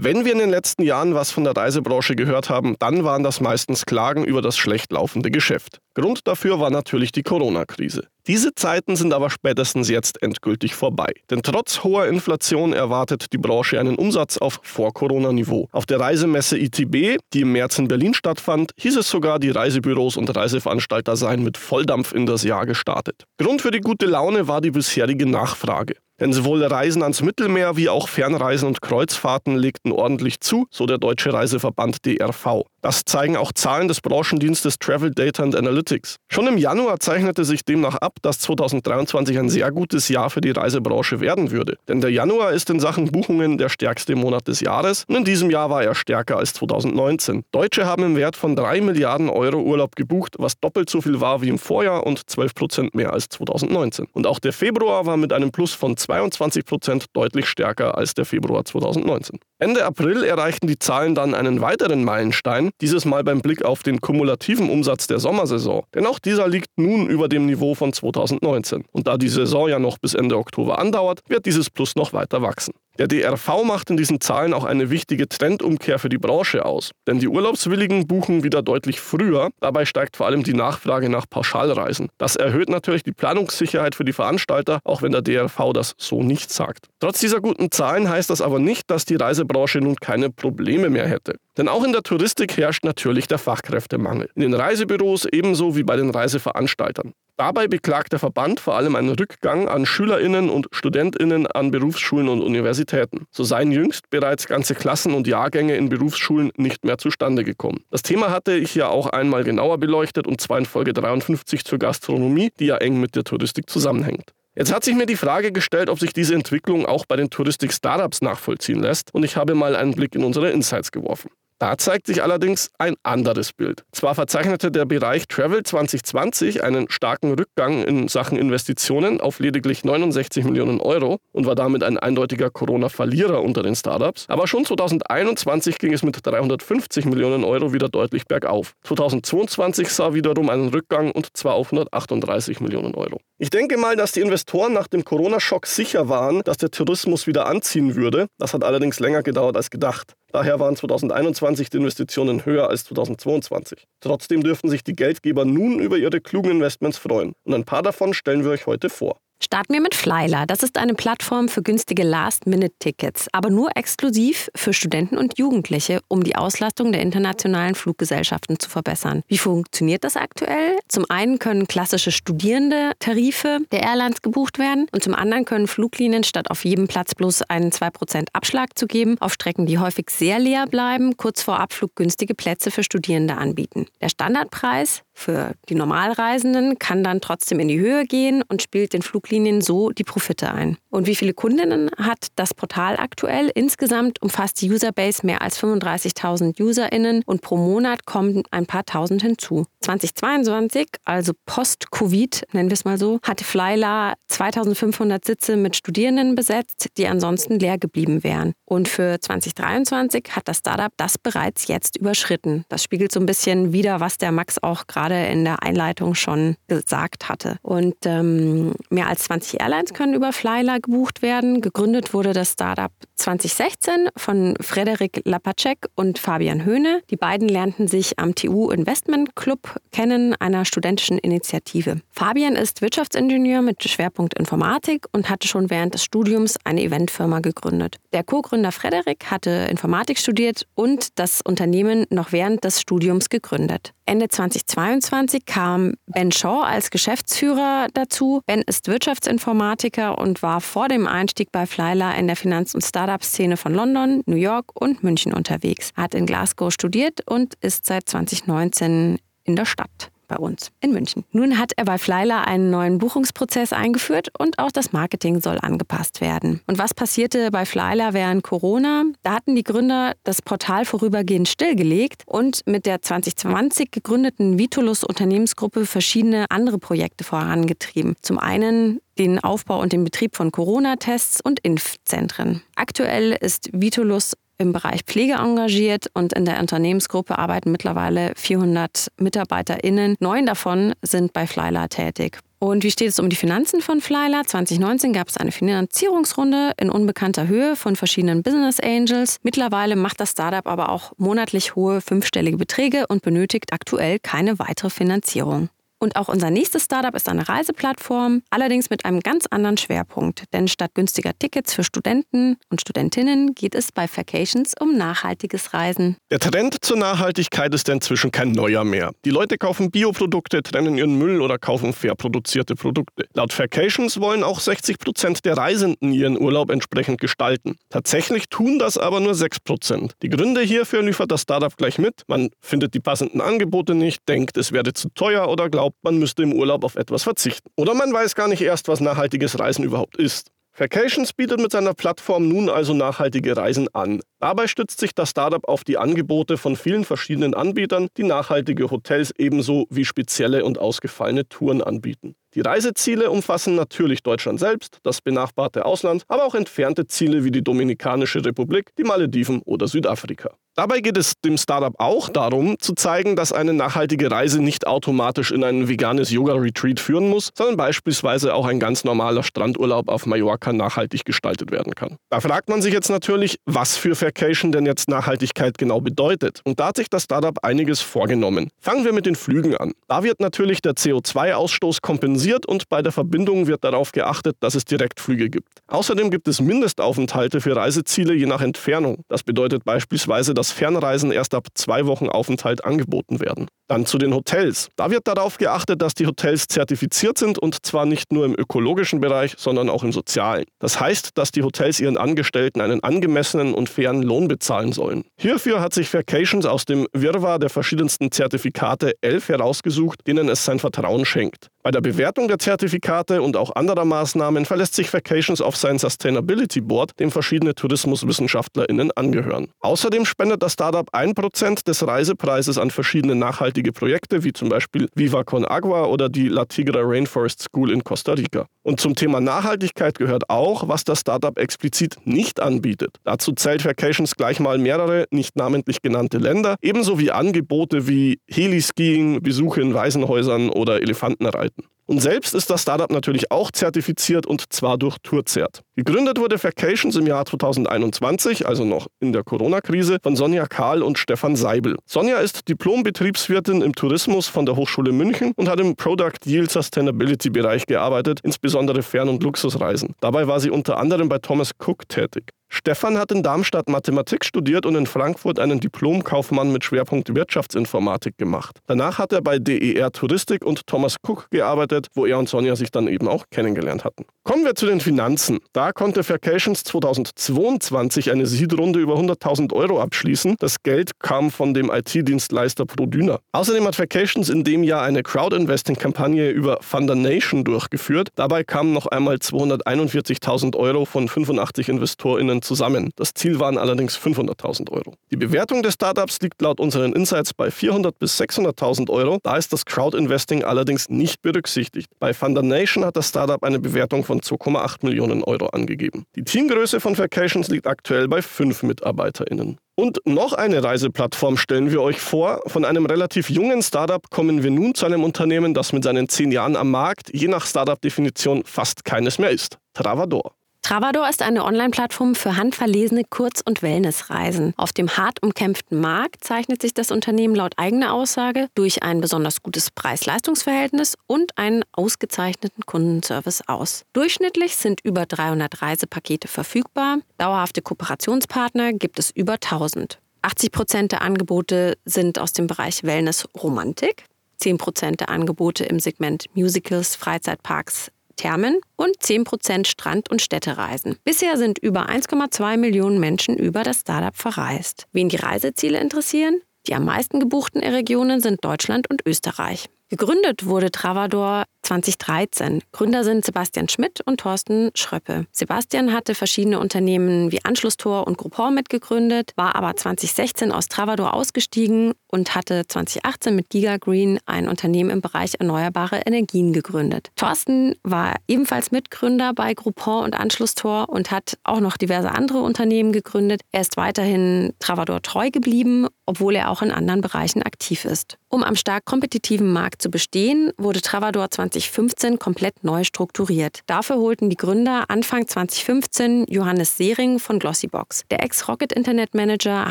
Wenn 0.01 0.25
wir 0.25 0.31
in 0.31 0.39
den 0.39 0.51
letzten 0.51 0.85
Jahren 0.85 1.17
was 1.17 1.33
von 1.33 1.43
der 1.43 1.57
Reisebranche 1.57 2.15
gehört 2.15 2.51
haben, 2.51 2.77
dann 2.79 3.03
waren 3.03 3.25
das 3.25 3.41
meistens 3.41 3.85
Klagen 3.85 4.23
über 4.23 4.41
das 4.41 4.57
schlecht 4.57 4.93
laufende 4.93 5.29
Geschäft. 5.33 5.81
Grund 5.95 6.21
dafür 6.29 6.61
war 6.61 6.71
natürlich 6.71 7.11
die 7.11 7.25
Corona-Krise. 7.25 8.07
Diese 8.29 8.55
Zeiten 8.55 8.95
sind 8.95 9.13
aber 9.13 9.29
spätestens 9.29 9.89
jetzt 9.89 10.23
endgültig 10.23 10.77
vorbei. 10.77 11.15
Denn 11.31 11.43
trotz 11.43 11.83
hoher 11.83 12.07
Inflation 12.07 12.75
erwartet 12.75 13.33
die 13.33 13.39
Branche 13.39 13.81
einen 13.81 13.97
Umsatz 13.97 14.39
auf 14.39 14.61
Vor-Corona-Niveau. 14.63 15.67
Auf 15.73 15.85
der 15.85 15.99
Reisemesse 15.99 16.57
ITB, 16.57 17.19
die 17.35 17.41
im 17.41 17.51
März 17.51 17.81
in 17.81 17.89
Berlin 17.89 18.15
stattfand, 18.15 18.71
hieß 18.79 18.99
es 18.99 19.11
sogar, 19.11 19.41
die 19.41 19.51
Reisebüros 19.51 20.17
und 20.17 20.33
Reiseveranstalter 20.33 21.17
seien 21.17 21.43
mit 21.43 21.59
Volldampf 21.59 22.13
in 22.13 22.25
das 22.25 22.45
Jahr 22.45 22.67
gestartet. 22.67 23.25
Grund 23.37 23.63
für 23.63 23.73
die 23.73 23.81
gute 23.81 24.07
Laune 24.07 24.47
war 24.47 24.61
die 24.61 24.71
bisherige 24.71 25.27
Nachfrage. 25.27 25.97
Denn 26.21 26.33
sowohl 26.33 26.65
Reisen 26.65 27.03
ans 27.03 27.23
Mittelmeer 27.23 27.77
wie 27.77 27.89
auch 27.89 28.09
Fernreisen 28.09 28.67
und 28.67 28.83
Kreuzfahrten 28.83 29.57
legten 29.57 29.93
ordentlich 29.93 30.41
zu, 30.41 30.67
so 30.71 30.87
der 30.87 30.99
deutsche 30.99 31.33
Reiseverband 31.33 32.05
DRV. 32.05 32.65
Das 32.81 33.05
zeigen 33.05 33.37
auch 33.37 33.51
Zahlen 33.53 33.89
des 33.89 34.01
Branchendienstes 34.01 34.79
Travel 34.79 35.11
Data 35.11 35.43
and 35.43 35.57
Analytics. 35.57 36.17
Schon 36.29 36.47
im 36.47 36.59
Januar 36.59 37.01
zeichnete 37.01 37.45
sich 37.45 37.65
demnach 37.65 37.97
ab, 37.97 38.19
dass 38.23 38.39
2023 38.39 39.37
ein 39.37 39.49
sehr 39.49 39.73
gutes 39.73 40.09
Jahr 40.09 40.31
für 40.31 40.41
die 40.41 40.53
Reisebranche 40.53 41.21
werden 41.21 41.51
würde. 41.51 41.77
Denn 41.89 42.01
der 42.01 42.11
Januar 42.11 42.53
ist 42.53 42.71
in 42.71 42.79
Sachen 42.79 43.11
Buchungen 43.11 43.59
der 43.59 43.69
stärkste 43.69 44.15
Monat 44.15 44.47
des 44.47 44.61
Jahres 44.61 45.05
und 45.09 45.17
in 45.17 45.25
diesem 45.25 45.51
Jahr 45.51 45.71
war 45.71 45.83
er 45.83 45.97
stärker 45.97 46.37
als 46.37 46.55
2019. 46.55 47.43
Deutsche 47.51 47.85
haben 47.85 48.05
im 48.05 48.17
Wert 48.17 48.37
von 48.37 48.55
3 48.55 48.81
Milliarden 48.81 49.29
Euro 49.29 49.61
Urlaub 49.61 49.97
gebucht, 49.97 50.37
was 50.39 50.61
doppelt 50.61 50.89
so 50.89 51.01
viel 51.01 51.21
war 51.21 51.43
wie 51.43 51.49
im 51.49 51.59
Vorjahr 51.59 52.07
und 52.07 52.31
12 52.31 52.55
Prozent 52.55 52.95
mehr 52.95 53.13
als 53.13 53.29
2019. 53.29 54.07
Und 54.13 54.29
auch 54.29 54.39
der 54.39 54.53
Februar 54.53 55.05
war 55.05 55.17
mit 55.17 55.33
einem 55.33 55.51
Plus 55.51 55.75
von 55.75 55.97
22 55.97 56.65
Prozent 56.65 57.07
deutlich 57.13 57.47
stärker 57.47 57.99
als 57.99 58.15
der 58.15 58.25
Februar 58.25 58.65
2019. 58.65 59.41
Ende 59.61 59.85
April 59.85 60.23
erreichten 60.23 60.69
die 60.69 60.79
Zahlen 60.79 61.17
dann 61.17 61.35
einen 61.35 61.61
weiteren 61.61 62.05
Meilenstein, 62.05 62.71
dieses 62.81 63.05
Mal 63.05 63.25
beim 63.25 63.41
Blick 63.41 63.65
auf 63.65 63.83
den 63.83 64.01
kumulativen 64.01 64.71
Umsatz 64.71 65.09
der 65.09 65.19
Sommersaison. 65.19 65.83
Denn 65.97 66.07
auch 66.07 66.21
dieser 66.21 66.47
liegt 66.47 66.71
nun 66.77 67.09
über 67.09 67.29
dem 67.29 67.47
Niveau 67.47 67.75
von 67.75 67.93
2019. 67.93 68.85
Und 68.93 69.09
da 69.09 69.17
die 69.17 69.29
Saison 69.29 69.69
ja 69.69 69.81
noch 69.81 69.99
bis 69.99 70.15
Ende 70.15 70.39
Oktober 70.39 70.79
andauert, 70.79 71.23
wird 71.27 71.45
dieses 71.45 71.71
Plus 71.71 71.97
noch 71.97 72.13
weiter 72.13 72.41
wachsen. 72.41 72.73
Der 72.99 73.07
DRV 73.07 73.63
macht 73.63 73.91
in 73.91 73.97
diesen 73.97 74.21
Zahlen 74.21 74.53
auch 74.53 74.65
eine 74.65 74.91
wichtige 74.91 75.29
Trendumkehr 75.29 76.01
für 76.01 76.09
die 76.09 76.19
Branche 76.19 76.65
aus. 76.65 76.91
Denn 77.07 77.21
die 77.21 77.29
Urlaubswilligen 77.29 78.09
buchen 78.09 78.43
wieder 78.43 78.61
deutlich 78.61 79.01
früher. 79.01 79.51
Dabei 79.61 79.85
steigt 79.85 80.17
vor 80.17 80.27
allem 80.27 80.43
die 80.43 80.53
Nachfrage 80.53 81.09
nach 81.09 81.27
Pauschalreisen. 81.31 82.09
Das 82.19 82.35
erhöht 82.35 82.69
natürlich 82.69 83.05
die 83.05 83.13
Planungssicherheit 83.13 83.95
für 83.95 84.05
die 84.05 84.13
Veranstalter, 84.13 84.81
auch 84.83 85.01
wenn 85.01 85.13
der 85.13 85.23
DRV 85.23 85.73
das 85.73 85.95
so 85.97 86.25
nicht 86.25 86.51
sagt. 86.51 86.87
Trotz 86.99 87.21
dieser 87.21 87.41
guten 87.41 87.71
Zahlen 87.71 88.11
heißt 88.11 88.31
das 88.31 88.41
aber 88.41 88.59
nicht, 88.59 88.91
dass 88.91 89.05
die 89.05 89.15
Reisebranche 89.15 89.81
nun 89.81 89.95
keine 89.95 90.31
Probleme 90.31 90.91
mehr 90.91 91.07
hätte. 91.07 91.37
Denn 91.57 91.69
auch 91.69 91.85
in 91.85 91.93
der 91.93 92.03
Touristik 92.03 92.57
herrscht 92.57 92.83
natürlich 92.85 93.29
der 93.29 93.39
Fachkräftemangel. 93.39 94.29
In 94.35 94.43
den 94.43 94.55
Reisebüros 94.55 95.25
ebenso 95.25 95.77
wie 95.77 95.85
bei 95.85 95.95
den 95.95 96.11
Reiseveranstaltern. 96.11 97.13
Dabei 97.39 97.69
beklagt 97.69 98.11
der 98.11 98.19
Verband 98.19 98.59
vor 98.59 98.75
allem 98.75 98.97
einen 98.97 99.11
Rückgang 99.11 99.69
an 99.69 99.87
Schülerinnen 99.87 100.51
und 100.51 100.67
Studentinnen 100.73 101.47
an 101.47 101.71
Berufsschulen 101.71 102.29
und 102.29 102.43
Universitäten. 102.43 103.27
So 103.31 103.45
seien 103.45 103.71
jüngst 103.71 104.11
bereits 104.11 104.49
ganze 104.49 104.75
Klassen 104.75 105.15
und 105.15 105.29
Jahrgänge 105.29 105.77
in 105.77 105.89
Berufsschulen 105.89 106.51
nicht 106.57 106.85
mehr 106.85 106.99
zustande 106.99 107.45
gekommen. 107.45 107.85
Das 107.93 108.03
Thema 108.03 108.33
hatte 108.33 108.57
ich 108.57 108.75
ja 108.75 108.89
auch 108.89 109.07
einmal 109.07 109.45
genauer 109.45 109.79
beleuchtet 109.79 110.27
und 110.27 110.41
zwar 110.41 110.59
in 110.59 110.67
Folge 110.67 110.93
53 110.93 111.65
zur 111.65 111.79
Gastronomie, 111.79 112.51
die 112.59 112.67
ja 112.67 112.79
eng 112.79 112.99
mit 112.99 113.15
der 113.15 113.23
Touristik 113.23 113.71
zusammenhängt. 113.71 114.33
Jetzt 114.57 114.75
hat 114.75 114.83
sich 114.83 114.97
mir 114.97 115.07
die 115.07 115.15
Frage 115.15 115.53
gestellt, 115.53 115.91
ob 115.91 116.01
sich 116.01 116.13
diese 116.13 116.35
Entwicklung 116.35 116.87
auch 116.87 117.07
bei 117.07 117.15
den 117.15 117.31
Touristik-Startups 117.31 118.21
nachvollziehen 118.21 118.81
lässt 118.81 119.15
und 119.15 119.23
ich 119.23 119.37
habe 119.37 119.55
mal 119.55 119.77
einen 119.77 119.95
Blick 119.95 120.17
in 120.17 120.25
unsere 120.25 120.51
Insights 120.51 120.91
geworfen. 120.91 121.31
Da 121.59 121.77
zeigt 121.77 122.07
sich 122.07 122.23
allerdings 122.23 122.71
ein 122.79 122.95
anderes 123.03 123.53
Bild. 123.53 123.85
Zwar 123.91 124.15
verzeichnete 124.15 124.71
der 124.71 124.85
Bereich 124.85 125.27
Travel 125.27 125.65
2020 125.65 126.63
einen 126.63 126.89
starken 126.89 127.35
Rückgang 127.35 127.83
in 127.83 128.07
Sachen 128.07 128.39
Investitionen 128.39 129.21
auf 129.21 129.41
lediglich 129.41 129.83
69 129.83 130.45
Millionen 130.45 130.81
Euro 130.81 131.19
und 131.33 131.47
war 131.47 131.57
damit 131.57 131.83
ein 131.83 131.99
eindeutiger 131.99 132.51
Corona-Verlierer 132.51 133.43
unter 133.43 133.65
den 133.65 133.75
Startups, 133.75 134.27
aber 134.29 134.47
schon 134.47 134.65
2021 134.65 135.79
ging 135.79 135.93
es 135.93 136.05
mit 136.05 136.25
350 136.25 137.07
Millionen 137.07 137.43
Euro 137.43 137.73
wieder 137.73 137.89
deutlich 137.89 138.27
bergauf. 138.27 138.75
2022 138.85 139.89
sah 139.89 140.15
wiederum 140.15 140.51
einen 140.51 140.69
Rückgang 140.69 141.11
und 141.11 141.37
zwar 141.37 141.55
auf 141.55 141.73
138 141.73 142.61
Millionen 142.61 142.95
Euro. 142.95 143.19
Ich 143.39 143.51
denke 143.51 143.79
mal, 143.79 143.97
dass 143.97 144.13
die 144.13 144.21
Investoren 144.21 144.73
nach 144.73 144.87
dem 144.87 145.05
Corona-Schock 145.05 145.67
sicher 145.67 146.09
waren, 146.09 146.43
dass 146.45 146.57
der 146.57 146.71
Tourismus 146.71 147.27
wieder 147.27 147.47
anziehen 147.47 147.97
würde. 147.97 148.27
Das 148.39 148.55
hat 148.55 148.63
allerdings 148.63 149.01
länger 149.01 149.25
gedauert 149.25 149.57
als 149.57 149.71
gedacht. 149.71 150.15
Daher 150.31 150.61
waren 150.61 150.77
2021 150.77 151.71
die 151.71 151.79
Investitionen 151.79 152.45
höher 152.45 152.69
als 152.69 152.85
2022. 152.85 153.87
Trotzdem 154.01 154.43
dürften 154.43 154.69
sich 154.69 154.85
die 154.85 154.95
Geldgeber 154.95 155.45
nun 155.45 155.79
über 155.79 155.97
ihre 155.97 156.21
klugen 156.21 156.51
Investments 156.51 156.99
freuen. 156.99 157.33
Und 157.45 157.55
ein 157.55 157.65
paar 157.65 157.83
davon 157.83 158.13
stellen 158.13 158.45
wir 158.45 158.51
euch 158.51 158.67
heute 158.67 158.91
vor. 158.91 159.19
Starten 159.41 159.73
wir 159.73 159.81
mit 159.81 159.95
Flyler. 159.95 160.47
Das 160.47 160.65
ist 160.65 160.79
eine 160.79 160.95
Plattform 160.95 161.49
für 161.49 161.63
günstige 161.63 162.03
Last-Minute-Tickets, 162.03 163.29
aber 163.33 163.51
nur 163.51 163.71
exklusiv 163.77 164.51
für 164.55 164.73
Studenten 164.73 165.17
und 165.17 165.39
Jugendliche, 165.39 166.01
um 166.09 166.25
die 166.25 166.35
Auslastung 166.35 166.91
der 166.91 167.03
internationalen 167.03 167.77
Fluggesellschaften 167.77 168.59
zu 168.59 168.69
verbessern. 168.69 169.23
Wie 169.29 169.39
funktioniert 169.39 170.03
das 170.03 170.17
aktuell? 170.17 170.77
Zum 170.89 171.05
einen 171.09 171.39
können 171.39 171.69
klassische 171.69 172.11
Studierende-Tarife 172.11 173.61
der 173.71 173.83
Airlines 173.83 174.23
gebucht 174.23 174.59
werden 174.59 174.87
und 174.93 175.05
zum 175.05 175.15
anderen 175.15 175.45
können 175.45 175.69
Fluglinien 175.69 176.25
statt 176.25 176.51
auf 176.51 176.65
jedem 176.65 176.89
Platz 176.89 177.15
bloß 177.15 177.43
einen 177.43 177.71
2% 177.71 178.27
Abschlag 178.33 178.77
zu 178.77 178.89
geben, 178.89 179.17
auf 179.21 179.35
Strecken, 179.35 179.67
die 179.67 179.79
häufig 179.79 180.11
sehr 180.11 180.41
leer 180.41 180.67
bleiben, 180.67 181.17
kurz 181.17 181.43
vor 181.43 181.61
Abflug 181.61 181.95
günstige 181.95 182.35
Plätze 182.35 182.73
für 182.73 182.83
Studierende 182.83 183.37
anbieten. 183.37 183.87
Der 184.01 184.09
Standardpreis 184.09 185.03
für 185.19 185.53
die 185.69 185.75
Normalreisenden 185.75 186.79
kann 186.79 187.03
dann 187.03 187.21
trotzdem 187.21 187.59
in 187.61 187.69
die 187.69 187.79
Höhe 187.79 188.05
gehen 188.05 188.43
und 188.49 188.63
spielt 188.63 188.93
den 188.93 189.03
Fluglinien 189.03 189.61
so 189.61 189.91
die 189.91 190.05
Profite 190.05 190.53
ein. 190.53 190.79
Und 190.91 191.07
wie 191.07 191.17
viele 191.17 191.35
Kundinnen 191.35 191.91
hat 191.99 192.29
das 192.37 192.55
Portal 192.55 192.97
aktuell? 192.97 193.51
Insgesamt 193.55 194.23
umfasst 194.23 194.63
die 194.63 194.71
Userbase 194.71 195.27
mehr 195.27 195.43
als 195.43 195.61
35.000 195.61 196.63
UserInnen 196.63 197.23
und 197.27 197.43
pro 197.43 197.57
Monat 197.57 198.07
kommen 198.07 198.45
ein 198.51 198.67
paar 198.67 198.85
tausend 198.85 199.23
hinzu. 199.23 199.67
2022, 199.81 200.87
also 201.05 201.33
post-Covid, 201.47 202.45
nennen 202.53 202.71
wir 202.71 202.75
es 202.75 202.85
mal 202.85 202.99
so, 202.99 203.19
hatte 203.23 203.45
Flyla 203.45 204.15
2500 204.29 205.25
Sitze 205.25 205.57
mit 205.57 205.77
Studierenden 205.77 206.37
besetzt, 206.37 206.89
die 206.97 207.09
ansonsten 207.09 207.59
leer 207.59 207.79
geblieben 207.79 208.23
wären. 208.23 208.53
Und 208.65 208.89
für 208.89 209.19
2023 209.21 210.25
hat 210.31 210.47
das 210.47 210.59
Startup 210.59 210.93
das 210.97 211.19
bereits 211.19 211.67
jetzt 211.69 211.97
überschritten. 211.97 212.65
Das 212.69 212.83
spiegelt 212.83 213.13
so 213.13 213.21
ein 213.21 213.27
bisschen 213.27 213.73
wider, 213.73 214.01
was 214.01 214.19
der 214.19 214.31
Max 214.31 214.63
auch 214.63 214.87
gerade 214.87 215.08
gerade 215.09 215.33
in 215.33 215.45
der 215.45 215.63
Einleitung 215.63 216.15
schon 216.15 216.57
gesagt 216.67 217.29
hatte. 217.29 217.57
Und 217.63 217.95
ähm, 218.05 218.75
mehr 218.91 219.09
als 219.09 219.25
20 219.25 219.61
Airlines 219.61 219.95
können 219.95 220.15
über 220.15 220.33
Flyla 220.33 220.79
gebucht 220.79 221.23
werden. 221.23 221.61
Gegründet 221.61 222.13
wurde 222.13 222.33
das 222.33 222.53
Startup 222.53 222.93
2016 223.17 224.09
von 224.17 224.55
Frederik 224.61 225.23
Lapacek 225.25 225.87
und 225.95 226.19
Fabian 226.19 226.65
Höhne. 226.65 227.03
Die 227.11 227.17
beiden 227.17 227.49
lernten 227.49 227.89
sich 227.89 228.19
am 228.19 228.35
TU 228.35 228.71
Investment 228.71 229.35
Club 229.35 229.77
kennen, 229.93 230.35
einer 230.39 230.65
studentischen 230.65 231.19
Initiative. 231.19 232.01
Fabian 232.11 232.55
ist 232.55 232.83
Wirtschaftsingenieur 232.83 233.63
mit 233.63 233.83
Schwerpunkt 233.83 234.39
Informatik 234.39 235.07
und 235.13 235.31
hatte 235.31 235.49
schon 235.49 235.71
während 235.71 235.95
des 235.95 236.05
Studiums 236.05 236.59
eine 236.65 236.83
Eventfirma 236.83 237.41
gegründet. 237.41 237.97
Der 238.13 238.25
Co-Gründer 238.25 238.73
Frederik 238.73 239.31
hatte 239.31 239.69
Informatik 239.71 240.19
studiert 240.19 240.67
und 240.75 241.19
das 241.19 241.41
Unternehmen 241.43 242.05
noch 242.11 242.33
während 242.33 242.65
des 242.65 242.81
Studiums 242.81 243.29
gegründet. 243.29 243.93
Ende 244.09 244.29
2022 244.29 244.98
kam 245.47 245.95
Ben 246.07 246.33
Shaw 246.33 246.63
als 246.63 246.91
Geschäftsführer 246.91 247.89
dazu. 247.95 248.43
Ben 248.47 248.63
ist 248.63 248.89
Wirtschaftsinformatiker 248.89 250.19
und 250.19 250.43
war 250.43 250.61
vor 250.61 250.89
dem 250.89 251.07
Einstieg 251.07 251.53
bei 251.53 251.67
Flyla 251.67 252.13
in 252.13 252.27
der 252.27 252.37
Finanz- 252.37 252.75
und 252.75 252.85
Startup-Szene 252.85 253.57
von 253.57 253.75
London, 253.75 254.23
New 254.27 254.37
York 254.37 254.73
und 254.75 255.03
München 255.03 255.33
unterwegs. 255.33 255.93
Er 255.97 256.05
hat 256.05 256.15
in 256.15 256.27
Glasgow 256.27 256.73
studiert 256.73 257.21
und 257.29 257.55
ist 257.61 257.87
seit 257.87 258.09
2019 258.09 259.19
in 259.45 259.57
der 259.57 259.65
Stadt 259.65 260.11
bei 260.29 260.37
uns 260.37 260.71
in 260.81 260.93
München. 260.93 261.25
Nun 261.33 261.59
hat 261.59 261.73
er 261.77 261.85
bei 261.85 261.99
Flyler 261.99 262.47
einen 262.47 262.71
neuen 262.71 262.99
Buchungsprozess 262.99 263.73
eingeführt 263.73 264.29
und 264.39 264.59
auch 264.59 264.71
das 264.71 264.93
Marketing 264.93 265.41
soll 265.41 265.59
angepasst 265.61 266.21
werden. 266.21 266.61
Und 266.67 266.79
was 266.79 266.95
passierte 266.95 267.51
bei 267.51 267.65
Flyler 267.65 268.13
während 268.13 268.45
Corona? 268.45 269.05
Da 269.23 269.35
hatten 269.35 269.57
die 269.57 269.65
Gründer 269.65 270.15
das 270.25 270.43
Portal 270.43 270.85
vorübergehend 270.85 271.49
stillgelegt 271.49 272.23
und 272.27 272.61
mit 272.67 272.87
der 272.87 273.03
2020 273.03 273.91
gegründeten 273.91 274.59
Vitulus 274.59 275.03
Unternehmensgruppe 275.03 275.87
verschiedene 275.87 276.47
andere 276.51 276.79
Projekte 276.79 277.25
vorangetrieben. 277.25 278.15
Zum 278.23 278.39
einen 278.39 279.01
den 279.19 279.39
Aufbau 279.41 279.81
und 279.81 279.93
den 279.93 280.05
Betrieb 280.05 280.37
von 280.37 280.53
Corona-Tests 280.53 281.41
und 281.41 281.61
Impfzentren. 281.61 282.63
Aktuell 282.77 283.33
ist 283.33 283.69
Vitulus 283.73 284.35
im 284.59 284.73
Bereich 284.73 285.03
Pflege 285.05 285.35
engagiert 285.35 286.07
und 286.15 286.33
in 286.33 286.45
der 286.45 286.61
Unternehmensgruppe 286.61 287.39
arbeiten 287.39 287.71
mittlerweile 287.73 288.33
400 288.37 289.09
MitarbeiterInnen. 289.19 290.17
Neun 290.21 290.47
davon 290.47 290.95
sind 291.03 291.33
bei 291.33 291.47
Flyla 291.47 291.89
tätig. 291.89 292.39
Und 292.61 292.83
wie 292.83 292.91
steht 292.91 293.09
es 293.09 293.21
um 293.21 293.29
die 293.29 293.37
Finanzen 293.37 293.81
von 293.81 294.01
Flyla? 294.01 294.43
2019 294.45 295.13
gab 295.13 295.29
es 295.29 295.37
eine 295.37 295.53
Finanzierungsrunde 295.53 296.73
in 296.81 296.91
unbekannter 296.91 297.47
Höhe 297.47 297.77
von 297.77 297.95
verschiedenen 297.95 298.43
Business 298.43 298.81
Angels. 298.81 299.37
Mittlerweile 299.45 299.95
macht 299.95 300.19
das 300.19 300.33
Startup 300.33 300.67
aber 300.67 300.89
auch 300.89 301.13
monatlich 301.19 301.77
hohe 301.77 302.01
fünfstellige 302.01 302.57
Beträge 302.57 303.07
und 303.07 303.23
benötigt 303.23 303.73
aktuell 303.73 304.19
keine 304.19 304.59
weitere 304.59 304.91
Finanzierung. 304.91 305.69
Und 306.01 306.17
auch 306.17 306.29
unser 306.29 306.51
nächstes 306.51 306.85
Startup 306.85 307.15
ist 307.15 307.29
eine 307.29 307.49
Reiseplattform, 307.49 308.43
allerdings 308.51 308.89
mit 308.89 309.05
einem 309.05 309.21
ganz 309.21 309.47
anderen 309.51 309.77
Schwerpunkt. 309.77 310.45
Denn 310.53 310.69
statt 310.69 310.93
günstiger 310.95 311.33
Tickets 311.39 311.75
für 311.75 311.83
Studenten 311.83 312.57
und 312.71 312.81
Studentinnen 312.81 313.55
geht 313.55 313.75
es 313.75 313.91
bei 313.91 314.07
Vacations 314.09 314.75
um 314.81 314.97
nachhaltiges 314.97 315.75
Reisen. 315.75 316.17
Der 316.31 316.39
Trend 316.39 316.77
zur 316.83 316.99
Nachhaltigkeit 316.99 317.75
ist 317.75 317.89
inzwischen 317.89 318.31
kein 318.31 318.53
neuer 318.53 318.85
mehr. 318.85 319.11
Die 319.25 319.31
Leute 319.31 319.59
kaufen 319.59 319.91
Bioprodukte, 319.91 320.63
trennen 320.63 320.97
ihren 320.97 321.19
Müll 321.19 321.41
oder 321.41 321.59
kaufen 321.59 321.93
fair 321.93 322.15
produzierte 322.15 322.77
Produkte. 322.77 323.27
Laut 323.35 323.57
Vacations 323.59 324.21
wollen 324.21 324.45
auch 324.45 324.61
60 324.61 324.99
Prozent 324.99 325.45
der 325.45 325.57
Reisenden 325.57 326.13
ihren 326.13 326.39
Urlaub 326.39 326.71
entsprechend 326.71 327.21
gestalten. 327.21 327.77
Tatsächlich 327.91 328.49
tun 328.49 328.79
das 328.79 328.99
aber 328.99 329.19
nur 329.21 329.35
6 329.35 329.61
Prozent. 329.61 330.15
Die 330.23 330.29
Gründe 330.29 330.61
hierfür 330.61 331.03
liefert 331.03 331.33
das 331.33 331.43
Startup 331.43 331.77
gleich 331.77 331.99
mit. 331.99 332.23
Man 332.29 332.51
findet 332.61 332.95
die 332.95 333.01
passenden 333.01 333.41
Angebote 333.41 333.95
nicht, 333.95 334.29
denkt, 334.29 334.57
es 334.57 334.71
werde 334.71 334.93
zu 334.93 335.09
teuer 335.11 335.49
oder 335.49 335.69
glaubt, 335.69 335.88
glaubt, 335.89 335.97
man 336.03 336.19
müsste 336.19 336.43
im 336.43 336.53
Urlaub 336.53 336.85
auf 336.85 336.97
etwas 336.97 337.23
verzichten. 337.23 337.71
Oder 337.77 337.95
man 337.95 338.13
weiß 338.13 338.35
gar 338.35 338.49
nicht 338.49 338.63
erst, 338.63 338.89
was 338.89 339.01
nachhaltiges 339.01 339.59
Reisen 339.59 339.85
überhaupt 339.85 340.17
ist. 340.19 340.51
Vacations 340.77 341.33
bietet 341.33 341.61
mit 341.61 341.73
seiner 341.73 341.93
Plattform 341.93 342.47
nun 342.47 342.69
also 342.69 342.95
nachhaltige 342.95 343.57
Reisen 343.57 343.89
an. 343.95 344.21
Dabei 344.39 344.69
stützt 344.69 345.01
sich 345.01 345.13
das 345.13 345.31
Startup 345.31 345.67
auf 345.67 345.83
die 345.83 345.99
Angebote 345.99 346.57
von 346.57 346.77
vielen 346.77 347.05
verschiedenen 347.05 347.55
Anbietern, 347.55 348.07
die 348.17 348.23
nachhaltige 348.23 348.89
Hotels 348.89 349.33
ebenso 349.37 349.87
wie 349.91 350.05
spezielle 350.05 350.65
und 350.65 350.79
ausgefallene 350.79 351.49
Touren 351.49 351.83
anbieten. 351.83 352.37
Die 352.55 352.61
Reiseziele 352.61 353.29
umfassen 353.31 353.75
natürlich 353.75 354.23
Deutschland 354.23 354.61
selbst, 354.61 354.99
das 355.03 355.21
benachbarte 355.21 355.85
Ausland, 355.85 356.23
aber 356.29 356.45
auch 356.45 356.55
entfernte 356.55 357.09
Ziele 357.09 357.43
wie 357.43 357.51
die 357.51 357.65
Dominikanische 357.65 358.45
Republik, 358.45 358.91
die 358.97 359.05
Malediven 359.05 359.63
oder 359.65 359.89
Südafrika. 359.89 360.51
Dabei 360.79 361.01
geht 361.01 361.17
es 361.17 361.33
dem 361.45 361.59
Startup 361.59 361.93
auch 361.99 362.29
darum, 362.29 362.79
zu 362.79 362.95
zeigen, 362.95 363.35
dass 363.35 363.53
eine 363.53 363.73
nachhaltige 363.73 364.31
Reise 364.31 364.63
nicht 364.63 364.87
automatisch 364.87 365.51
in 365.51 365.65
ein 365.65 365.89
veganes 365.89 366.31
Yoga-Retreat 366.31 367.01
führen 367.01 367.29
muss, 367.29 367.51
sondern 367.59 367.77
beispielsweise 367.77 368.55
auch 368.55 368.65
ein 368.65 368.79
ganz 368.79 369.03
normaler 369.03 369.43
Strandurlaub 369.43 370.09
auf 370.09 370.25
Mallorca 370.25 370.73
nachhaltig 370.73 371.25
gestaltet 371.25 371.73
werden 371.73 371.97
kann. 371.97 372.17
Da 372.31 372.39
fragt 372.39 372.69
man 372.69 372.81
sich 372.81 372.93
jetzt 372.93 373.11
natürlich, 373.11 373.59
was 373.67 373.97
für 373.97 374.15
Vacation 374.21 374.71
denn 374.71 374.87
jetzt 374.87 375.09
Nachhaltigkeit 375.09 375.77
genau 375.79 376.01
bedeutet. 376.01 376.61
Und 376.63 376.79
da 376.79 376.87
hat 376.87 376.99
sich 376.99 377.11
das 377.11 377.25
Startup 377.25 377.59
einiges 377.65 378.01
vorgenommen. 378.01 378.71
Fangen 378.79 379.05
wir 379.05 379.13
mit 379.13 379.27
den 379.27 379.35
Flügen 379.35 379.77
an. 379.77 379.95
Da 380.07 380.23
wird 380.23 380.39
natürlich 380.39 380.81
der 380.81 380.93
CO2-Ausstoß 380.93 382.03
kompensiert 382.03 382.67
und 382.67 382.89
bei 382.89 383.03
der 383.03 383.11
Verbindung 383.11 383.67
wird 383.67 383.83
darauf 383.83 384.13
geachtet, 384.13 384.55
dass 384.61 384.77
es 384.77 384.85
Direktflüge 384.85 385.51
gibt. 385.51 385.81
Außerdem 385.89 386.31
gibt 386.31 386.47
es 386.47 386.61
Mindestaufenthalte 386.61 387.61
für 387.61 387.75
Reiseziele 387.75 388.33
je 388.33 388.47
nach 388.47 388.61
Entfernung. 388.61 389.25
Das 389.27 389.43
bedeutet 389.43 389.85
beispielsweise, 389.85 390.55
dass 390.55 390.68
Fernreisen 390.73 391.33
erst 391.33 391.55
ab 391.55 391.69
zwei 391.75 392.07
Wochen 392.07 392.29
Aufenthalt 392.29 392.85
angeboten 392.85 393.41
werden. 393.41 393.69
Dann 393.89 394.07
zu 394.07 394.19
den 394.19 394.35
Hotels. 394.35 394.89
Da 394.97 395.11
wird 395.11 395.27
darauf 395.27 395.57
geachtet, 395.57 396.03
dass 396.03 396.15
die 396.15 396.27
Hotels 396.27 396.67
zertifiziert 396.69 397.39
sind 397.39 397.59
und 397.59 397.85
zwar 397.87 398.05
nicht 398.05 398.33
nur 398.33 398.45
im 398.45 398.55
ökologischen 398.55 399.21
Bereich, 399.21 399.55
sondern 399.57 399.89
auch 399.89 400.05
im 400.05 400.13
sozialen. 400.13 400.65
Das 400.79 401.01
heißt, 401.01 401.39
dass 401.39 401.51
die 401.53 401.63
Hotels 401.63 401.99
ihren 401.99 402.19
Angestellten 402.19 402.83
einen 402.83 403.03
angemessenen 403.03 403.73
und 403.73 403.89
fairen 403.89 404.23
Lohn 404.23 404.47
bezahlen 404.47 404.93
sollen. 404.93 405.25
Hierfür 405.39 405.81
hat 405.81 405.95
sich 405.95 406.13
Vacations 406.13 406.67
aus 406.67 406.85
dem 406.85 407.07
Wirrwarr 407.15 407.59
der 407.59 407.71
verschiedensten 407.71 408.31
Zertifikate 408.31 409.15
elf 409.23 409.49
herausgesucht, 409.49 410.27
denen 410.27 410.49
es 410.51 410.65
sein 410.65 410.79
Vertrauen 410.79 411.25
schenkt. 411.25 411.69
Bei 411.83 411.91
der 411.91 412.03
Bewertung 412.03 412.49
der 412.49 412.59
Zertifikate 412.59 413.41
und 413.41 413.57
auch 413.57 413.75
anderer 413.75 414.05
Maßnahmen 414.05 414.67
verlässt 414.67 414.95
sich 414.95 415.11
Vacations 415.11 415.63
auf 415.63 415.77
sein 415.77 415.99
Sustainability 415.99 416.83
Board, 416.83 417.19
dem 417.19 417.31
verschiedene 417.31 417.75
TourismuswissenschaftlerInnen 417.75 419.11
angehören. 419.13 419.69
Außerdem 419.81 420.27
spendet 420.27 420.63
das 420.63 420.75
Startup 420.75 421.09
1% 421.15 421.87
des 421.87 422.07
Reisepreises 422.07 422.77
an 422.77 422.91
verschiedene 422.91 423.35
nachhaltige 423.35 423.78
Projekte, 423.83 424.45
wie 424.45 424.53
zum 424.53 424.69
Beispiel 424.69 425.09
Viva 425.15 425.45
Con 425.45 425.65
Agua 425.65 426.07
oder 426.07 426.29
die 426.29 426.49
La 426.49 426.65
Tigra 426.65 427.01
Rainforest 427.03 427.63
School 427.63 427.91
in 427.91 428.03
Costa 428.05 428.33
Rica. 428.33 428.67
Und 428.89 429.01
zum 429.01 429.15
Thema 429.15 429.43
Nachhaltigkeit 429.43 430.19
gehört 430.19 430.49
auch, 430.49 430.89
was 430.89 431.05
das 431.05 431.21
Startup 431.21 431.59
explizit 431.59 432.17
nicht 432.25 432.59
anbietet. 432.59 433.17
Dazu 433.23 433.53
zählt 433.53 433.85
Vacations 433.85 434.35
gleich 434.35 434.61
mal 434.61 434.79
mehrere 434.79 435.27
nicht 435.31 435.57
namentlich 435.57 436.01
genannte 436.01 436.39
Länder, 436.39 436.77
ebenso 436.81 437.19
wie 437.19 437.31
Angebote 437.31 438.09
wie 438.09 438.41
Heliskiing, 438.49 439.43
Besuche 439.43 439.83
in 439.83 439.93
Waisenhäusern 439.93 440.71
oder 440.71 441.03
Elefantenreiten. 441.03 441.85
Und 442.11 442.23
selbst 442.23 442.55
ist 442.55 442.71
das 442.71 442.81
Startup 442.81 443.11
natürlich 443.11 443.51
auch 443.51 443.71
zertifiziert 443.71 444.47
und 444.47 444.73
zwar 444.73 444.97
durch 444.97 445.19
Tourzert. 445.23 445.83
Gegründet 445.95 446.39
wurde 446.39 446.63
Vacations 446.63 447.15
im 447.17 447.27
Jahr 447.27 447.45
2021, 447.45 448.67
also 448.67 448.85
noch 448.85 449.09
in 449.21 449.35
der 449.35 449.45
Corona-Krise, 449.45 450.17
von 450.23 450.35
Sonja 450.35 450.65
Kahl 450.65 451.03
und 451.03 451.19
Stefan 451.19 451.55
Seibel. 451.55 451.97
Sonja 452.07 452.39
ist 452.39 452.67
Diplom-Betriebswirtin 452.67 453.83
im 453.83 453.95
Tourismus 453.95 454.49
von 454.49 454.65
der 454.65 454.77
Hochschule 454.77 455.13
München 455.13 455.53
und 455.57 455.69
hat 455.69 455.81
im 455.81 455.97
Product 455.97 456.47
Yield 456.47 456.71
Sustainability 456.71 457.51
Bereich 457.51 457.85
gearbeitet, 457.85 458.41
insbesondere 458.79 459.03
Fern- 459.03 459.29
und 459.29 459.43
Luxusreisen. 459.43 460.15
Dabei 460.21 460.47
war 460.47 460.61
sie 460.61 460.71
unter 460.71 460.99
anderem 460.99 461.29
bei 461.29 461.39
Thomas 461.39 461.73
Cook 461.79 462.09
tätig. 462.09 462.53
Stefan 462.71 463.19
hat 463.19 463.33
in 463.33 463.43
Darmstadt 463.43 463.89
Mathematik 463.89 464.45
studiert 464.45 464.85
und 464.85 464.95
in 464.95 465.07
Frankfurt 465.07 465.59
einen 465.59 465.81
Diplomkaufmann 465.81 466.71
mit 466.71 466.85
Schwerpunkt 466.85 467.35
Wirtschaftsinformatik 467.35 468.37
gemacht. 468.37 468.79
Danach 468.87 469.19
hat 469.19 469.33
er 469.33 469.41
bei 469.41 469.59
DER 469.59 470.13
Touristik 470.13 470.65
und 470.65 470.87
Thomas 470.87 471.17
Cook 471.27 471.49
gearbeitet, 471.51 472.09
wo 472.15 472.27
er 472.27 472.39
und 472.39 472.49
Sonja 472.49 472.77
sich 472.77 472.91
dann 472.91 473.09
eben 473.09 473.27
auch 473.27 473.47
kennengelernt 473.51 474.05
hatten. 474.05 474.27
Kommen 474.45 474.65
wir 474.65 474.75
zu 474.75 474.87
den 474.87 475.01
Finanzen. 475.01 475.59
Da 475.73 475.93
konnte 475.93 476.27
Vacations 476.27 476.83
2022 476.85 478.31
eine 478.31 478.47
Seed-Runde 478.47 479.01
über 479.01 479.15
100.000 479.15 479.73
Euro 479.75 480.01
abschließen. 480.01 480.57
Das 480.59 480.83
Geld 480.83 481.19
kam 481.21 481.51
von 481.51 481.75
dem 481.75 481.91
IT-Dienstleister 481.91 482.87
ProDyna. 482.87 483.41
Außerdem 483.53 483.85
hat 483.87 483.99
Vacations 483.99 484.49
in 484.49 484.65
dem 484.65 484.83
Jahr 484.83 485.03
eine 485.03 485.23
Crowd-Investing-Kampagne 485.23 486.51
über 486.51 486.79
Funder 486.81 487.15
Nation 487.15 487.65
durchgeführt. 487.65 488.29
Dabei 488.37 488.65
kamen 488.65 488.93
noch 488.93 489.07
einmal 489.07 489.37
241.000 489.37 490.77
Euro 490.77 491.05
von 491.05 491.29
85 491.29 491.89
InvestorInnen 491.91 492.58
Unternehmen 492.59 492.63
zusammen. 492.63 493.11
Das 493.17 493.35
Ziel 493.35 493.61
waren 493.61 493.79
allerdings 493.79 494.17
500.000 494.17 494.91
Euro. 494.91 495.15
Die 495.31 495.37
Bewertung 495.37 495.83
des 495.83 495.95
Startups 495.95 496.41
liegt 496.41 496.61
laut 496.61 496.81
unseren 496.81 497.13
Insights 497.13 497.55
bei 497.55 497.69
400.000 497.69 498.13
bis 498.19 498.41
600.000 498.41 499.11
Euro. 499.11 499.39
Da 499.43 499.57
ist 499.57 499.73
das 499.73 499.85
Crowd-Investing 499.85 500.65
allerdings 500.65 501.09
nicht 501.09 501.43
berücksichtigt. 501.43 502.09
Bei 502.19 502.35
Funder 502.35 502.63
Nation 502.63 503.05
hat 503.05 503.17
das 503.17 503.29
Startup 503.29 503.63
eine 503.63 503.79
Bewertung 503.79 504.25
von 504.25 504.41
2,8 504.41 505.05
Millionen 505.05 505.43
Euro 505.45 505.67
angegeben. 505.69 506.25
Die 506.37 506.45
Teamgröße 506.45 507.01
von 507.01 507.17
Vacations 507.17 507.69
liegt 507.69 507.87
aktuell 507.87 508.29
bei 508.29 508.43
fünf 508.43 508.83
MitarbeiterInnen. 508.83 509.79
Und 509.97 510.21
noch 510.25 510.53
eine 510.53 510.85
Reiseplattform 510.85 511.57
stellen 511.57 511.91
wir 511.91 512.01
euch 512.01 512.21
vor. 512.21 512.61
Von 512.69 512.85
einem 512.85 513.05
relativ 513.05 513.51
jungen 513.51 513.83
Startup 513.83 514.23
kommen 514.31 514.63
wir 514.63 514.71
nun 514.71 514.95
zu 514.95 515.07
einem 515.07 515.25
Unternehmen, 515.25 515.75
das 515.75 515.93
mit 515.93 516.05
seinen 516.05 516.29
zehn 516.29 516.53
Jahren 516.53 516.77
am 516.77 516.93
Markt 516.93 517.31
je 517.35 517.49
nach 517.49 517.67
Startup-Definition 517.67 518.63
fast 518.65 519.05
keines 519.05 519.41
mehr 519.41 519.51
ist. 519.51 519.79
Travador. 519.95 520.53
Travador 520.89 521.29
ist 521.29 521.43
eine 521.43 521.67
Online-Plattform 521.67 522.35
für 522.35 522.57
handverlesene 522.57 523.25
Kurz- 523.29 523.61
und 523.61 523.83
Wellnessreisen. 523.83 524.73
Auf 524.79 524.95
dem 524.95 525.19
hart 525.19 525.43
umkämpften 525.43 526.01
Markt 526.01 526.43
zeichnet 526.43 526.81
sich 526.81 526.95
das 526.95 527.11
Unternehmen 527.11 527.55
laut 527.55 527.75
eigener 527.77 528.15
Aussage 528.15 528.69
durch 528.75 529.03
ein 529.03 529.21
besonders 529.21 529.63
gutes 529.63 529.91
Preis-Leistungs-Verhältnis 529.91 531.19
und 531.27 531.59
einen 531.59 531.85
ausgezeichneten 531.93 532.87
Kundenservice 532.87 533.69
aus. 533.69 534.07
Durchschnittlich 534.15 534.77
sind 534.77 535.03
über 535.05 535.27
300 535.27 535.83
Reisepakete 535.83 536.49
verfügbar. 536.49 537.19
Dauerhafte 537.37 537.83
Kooperationspartner 537.83 538.95
gibt 538.95 539.19
es 539.19 539.31
über 539.31 539.59
1000. 539.63 540.19
80 540.41 540.73
Prozent 540.73 541.13
der 541.13 541.21
Angebote 541.21 541.99
sind 542.07 542.39
aus 542.39 542.55
dem 542.55 542.67
Bereich 542.67 543.03
Wellness-Romantik. 543.03 544.25
10 544.57 544.79
Prozent 544.79 545.21
der 545.21 545.29
Angebote 545.29 545.85
im 545.85 546.01
Segment 546.01 546.47
Musicals, 546.55 547.15
Freizeitparks, 547.15 548.11
Thermen 548.39 548.81
und 548.97 549.19
10% 549.19 549.87
Strand- 549.87 550.31
und 550.31 550.41
Städtereisen. 550.41 551.19
Bisher 551.25 551.59
sind 551.59 551.79
über 551.79 552.09
1,2 552.09 552.79
Millionen 552.79 553.21
Menschen 553.21 553.57
über 553.57 553.83
das 553.83 554.01
Startup 554.01 554.35
verreist. 554.35 555.07
Wen 555.13 555.29
die 555.29 555.37
Reiseziele 555.37 556.01
interessieren? 556.01 556.63
Die 556.87 556.95
am 556.95 557.05
meisten 557.05 557.39
gebuchten 557.39 557.83
Regionen 557.83 558.41
sind 558.41 558.65
Deutschland 558.65 559.11
und 559.11 559.27
Österreich. 559.27 559.91
Gegründet 560.09 560.65
wurde 560.65 560.91
Travador 560.91 561.65
2013. 561.89 562.83
Gründer 562.93 563.25
sind 563.25 563.45
Sebastian 563.45 563.89
Schmidt 563.89 564.21
und 564.27 564.41
Thorsten 564.41 564.91
Schröppe. 564.95 565.47
Sebastian 565.53 566.13
hatte 566.13 566.35
verschiedene 566.35 566.79
Unternehmen 566.79 567.51
wie 567.51 567.65
Anschlusstor 567.65 568.27
und 568.27 568.37
Groupon 568.37 568.75
mitgegründet, 568.75 569.53
war 569.57 569.75
aber 569.75 569.97
2016 569.97 570.71
aus 570.71 570.89
Travador 570.89 571.33
ausgestiegen 571.33 572.13
und 572.31 572.55
hatte 572.55 572.87
2018 572.87 573.57
mit 573.57 573.71
Giga 573.71 573.97
Green 573.97 574.39
ein 574.45 574.69
Unternehmen 574.69 575.09
im 575.09 575.23
Bereich 575.23 575.55
erneuerbare 575.59 576.21
Energien 576.27 576.75
gegründet. 576.75 577.31
Thorsten 577.37 577.95
war 578.03 578.37
ebenfalls 578.47 578.91
Mitgründer 578.91 579.55
bei 579.55 579.73
Groupon 579.73 580.25
und 580.25 580.39
Anschlusstor 580.39 581.09
und 581.09 581.31
hat 581.31 581.57
auch 581.65 581.81
noch 581.81 581.97
diverse 581.97 582.31
andere 582.31 582.59
Unternehmen 582.59 583.13
gegründet. 583.13 583.63
Er 583.73 583.81
ist 583.81 583.97
weiterhin 583.97 584.75
Travador 584.79 585.23
treu 585.23 585.51
geblieben, 585.51 586.07
obwohl 586.27 586.57
er 586.57 586.71
auch 586.71 586.83
in 586.83 586.91
anderen 586.91 587.23
Bereichen 587.23 587.63
aktiv 587.63 588.05
ist. 588.05 588.37
Um 588.51 588.63
am 588.63 588.77
stark 588.77 589.07
kompetitiven 589.07 589.73
Markt 589.73 590.03
zu 590.03 590.11
bestehen, 590.11 590.73
wurde 590.77 591.01
Travador 591.01 591.51
2015 591.81 592.39
komplett 592.39 592.85
neu 592.85 593.05
strukturiert. 593.05 593.81
Dafür 593.87 594.17
holten 594.17 594.51
die 594.51 594.57
Gründer 594.57 595.05
Anfang 595.09 595.47
2015 595.47 596.47
Johannes 596.49 596.97
Sehring 596.97 597.39
von 597.39 597.59
Glossybox. 597.59 598.25
Der 598.31 598.43
Ex-Rocket 598.43 598.93
Internet 598.93 599.35
Manager 599.35 599.91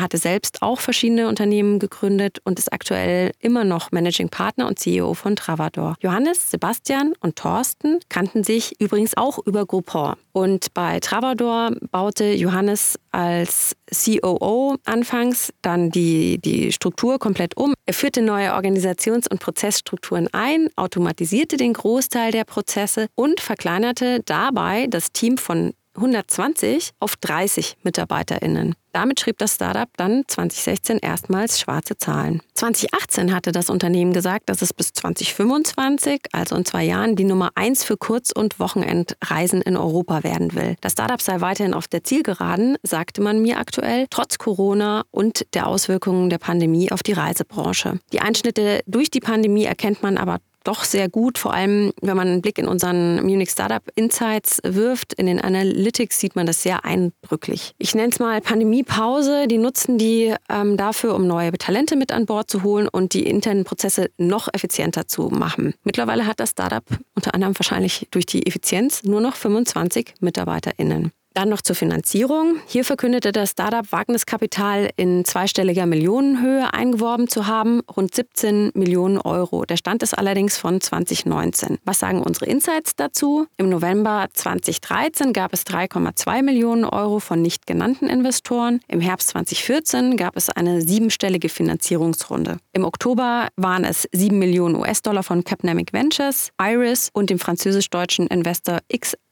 hatte 0.00 0.18
selbst 0.18 0.62
auch 0.62 0.80
verschiedene 0.80 1.28
Unternehmen 1.28 1.78
gegründet 1.78 2.38
und 2.44 2.58
ist 2.58 2.72
aktuell 2.72 3.32
immer 3.40 3.64
noch 3.64 3.90
Managing 3.92 4.28
Partner 4.28 4.66
und 4.66 4.78
CEO 4.78 5.14
von 5.14 5.36
Travador. 5.36 5.94
Johannes, 6.00 6.50
Sebastian 6.50 7.14
und 7.20 7.36
Thorsten 7.36 7.98
kannten 8.08 8.44
sich 8.44 8.80
übrigens 8.80 9.16
auch 9.16 9.38
über 9.44 9.66
Groupon. 9.66 10.14
Und 10.32 10.72
bei 10.74 11.00
Travador 11.00 11.72
baute 11.90 12.32
Johannes 12.32 12.98
als 13.10 13.74
COO 13.92 14.76
anfangs 14.84 15.52
dann 15.62 15.90
die, 15.90 16.38
die 16.38 16.72
Struktur 16.72 17.18
komplett 17.18 17.56
um. 17.56 17.74
Er 17.86 17.94
führte 17.94 18.22
neue 18.22 18.52
Organisations- 18.54 19.28
und 19.28 19.40
Prozessstrukturen 19.40 20.28
ein, 20.32 20.68
automatisierte 20.76 21.56
den 21.56 21.72
Großteil 21.78 22.32
der 22.32 22.44
Prozesse 22.44 23.06
und 23.14 23.40
verkleinerte 23.40 24.20
dabei 24.24 24.86
das 24.88 25.12
Team 25.12 25.38
von 25.38 25.72
120 25.98 26.92
auf 27.00 27.16
30 27.16 27.76
MitarbeiterInnen. 27.82 28.74
Damit 28.92 29.20
schrieb 29.20 29.38
das 29.38 29.54
Startup 29.54 29.88
dann 29.96 30.24
2016 30.26 30.98
erstmals 30.98 31.60
schwarze 31.60 31.98
Zahlen. 31.98 32.40
2018 32.54 33.34
hatte 33.34 33.52
das 33.52 33.68
Unternehmen 33.68 34.12
gesagt, 34.12 34.48
dass 34.48 34.62
es 34.62 34.72
bis 34.72 34.92
2025, 34.92 36.20
also 36.32 36.56
in 36.56 36.64
zwei 36.64 36.84
Jahren, 36.84 37.14
die 37.14 37.24
Nummer 37.24 37.50
eins 37.54 37.84
für 37.84 37.96
Kurz- 37.96 38.32
und 38.32 38.58
Wochenendreisen 38.58 39.62
in 39.62 39.76
Europa 39.76 40.24
werden 40.24 40.54
will. 40.54 40.76
Das 40.80 40.92
Startup 40.92 41.20
sei 41.20 41.40
weiterhin 41.40 41.74
auf 41.74 41.86
der 41.86 42.02
Zielgeraden, 42.02 42.76
sagte 42.82 43.20
man 43.20 43.42
mir 43.42 43.58
aktuell, 43.58 44.06
trotz 44.10 44.38
Corona 44.38 45.04
und 45.10 45.46
der 45.54 45.66
Auswirkungen 45.66 46.30
der 46.30 46.38
Pandemie 46.38 46.90
auf 46.90 47.02
die 47.02 47.12
Reisebranche. 47.12 48.00
Die 48.12 48.20
Einschnitte 48.20 48.80
durch 48.86 49.10
die 49.10 49.20
Pandemie 49.20 49.64
erkennt 49.64 50.02
man 50.02 50.16
aber 50.16 50.38
doch 50.68 50.84
sehr 50.84 51.08
gut, 51.08 51.38
vor 51.38 51.54
allem 51.54 51.92
wenn 52.02 52.16
man 52.16 52.28
einen 52.28 52.42
Blick 52.42 52.58
in 52.58 52.68
unseren 52.68 53.24
Munich 53.24 53.50
Startup 53.50 53.82
Insights 53.94 54.60
wirft. 54.62 55.14
In 55.14 55.24
den 55.24 55.40
Analytics 55.40 56.20
sieht 56.20 56.36
man 56.36 56.46
das 56.46 56.62
sehr 56.62 56.84
eindrücklich. 56.84 57.74
Ich 57.78 57.94
nenne 57.94 58.10
es 58.10 58.18
mal 58.18 58.42
Pandemiepause. 58.42 59.48
Die 59.48 59.56
nutzen 59.56 59.96
die 59.96 60.34
ähm, 60.50 60.76
dafür, 60.76 61.14
um 61.14 61.26
neue 61.26 61.52
Talente 61.52 61.96
mit 61.96 62.12
an 62.12 62.26
Bord 62.26 62.50
zu 62.50 62.62
holen 62.62 62.86
und 62.86 63.14
die 63.14 63.26
internen 63.26 63.64
Prozesse 63.64 64.10
noch 64.18 64.48
effizienter 64.52 65.08
zu 65.08 65.30
machen. 65.30 65.72
Mittlerweile 65.84 66.26
hat 66.26 66.38
das 66.38 66.50
Startup 66.50 66.84
unter 67.14 67.34
anderem 67.34 67.58
wahrscheinlich 67.58 68.06
durch 68.10 68.26
die 68.26 68.46
Effizienz 68.46 69.04
nur 69.04 69.22
noch 69.22 69.36
25 69.36 70.16
MitarbeiterInnen. 70.20 71.12
Dann 71.38 71.50
noch 71.50 71.62
zur 71.62 71.76
Finanzierung. 71.76 72.56
Hier 72.66 72.84
verkündete 72.84 73.30
das 73.30 73.50
Startup 73.50 73.92
Wagniskapital 73.92 74.90
in 74.96 75.24
zweistelliger 75.24 75.86
Millionenhöhe 75.86 76.74
eingeworben 76.74 77.28
zu 77.28 77.46
haben, 77.46 77.80
rund 77.96 78.12
17 78.12 78.72
Millionen 78.74 79.18
Euro. 79.18 79.64
Der 79.64 79.76
Stand 79.76 80.02
ist 80.02 80.18
allerdings 80.18 80.58
von 80.58 80.80
2019. 80.80 81.78
Was 81.84 82.00
sagen 82.00 82.22
unsere 82.22 82.46
Insights 82.46 82.96
dazu? 82.96 83.46
Im 83.56 83.68
November 83.68 84.26
2013 84.32 85.32
gab 85.32 85.52
es 85.52 85.64
3,2 85.64 86.42
Millionen 86.42 86.84
Euro 86.84 87.20
von 87.20 87.40
nicht 87.40 87.68
genannten 87.68 88.08
Investoren. 88.08 88.80
Im 88.88 89.00
Herbst 89.00 89.28
2014 89.28 90.16
gab 90.16 90.36
es 90.36 90.50
eine 90.50 90.80
siebenstellige 90.80 91.50
Finanzierungsrunde. 91.50 92.56
Im 92.72 92.84
Oktober 92.84 93.46
waren 93.54 93.84
es 93.84 94.08
7 94.10 94.36
Millionen 94.36 94.74
US-Dollar 94.74 95.22
von 95.22 95.44
Capnamic 95.44 95.92
Ventures, 95.92 96.50
Iris 96.60 97.10
und 97.12 97.30
dem 97.30 97.38
französisch-deutschen 97.38 98.26
Investor 98.26 98.80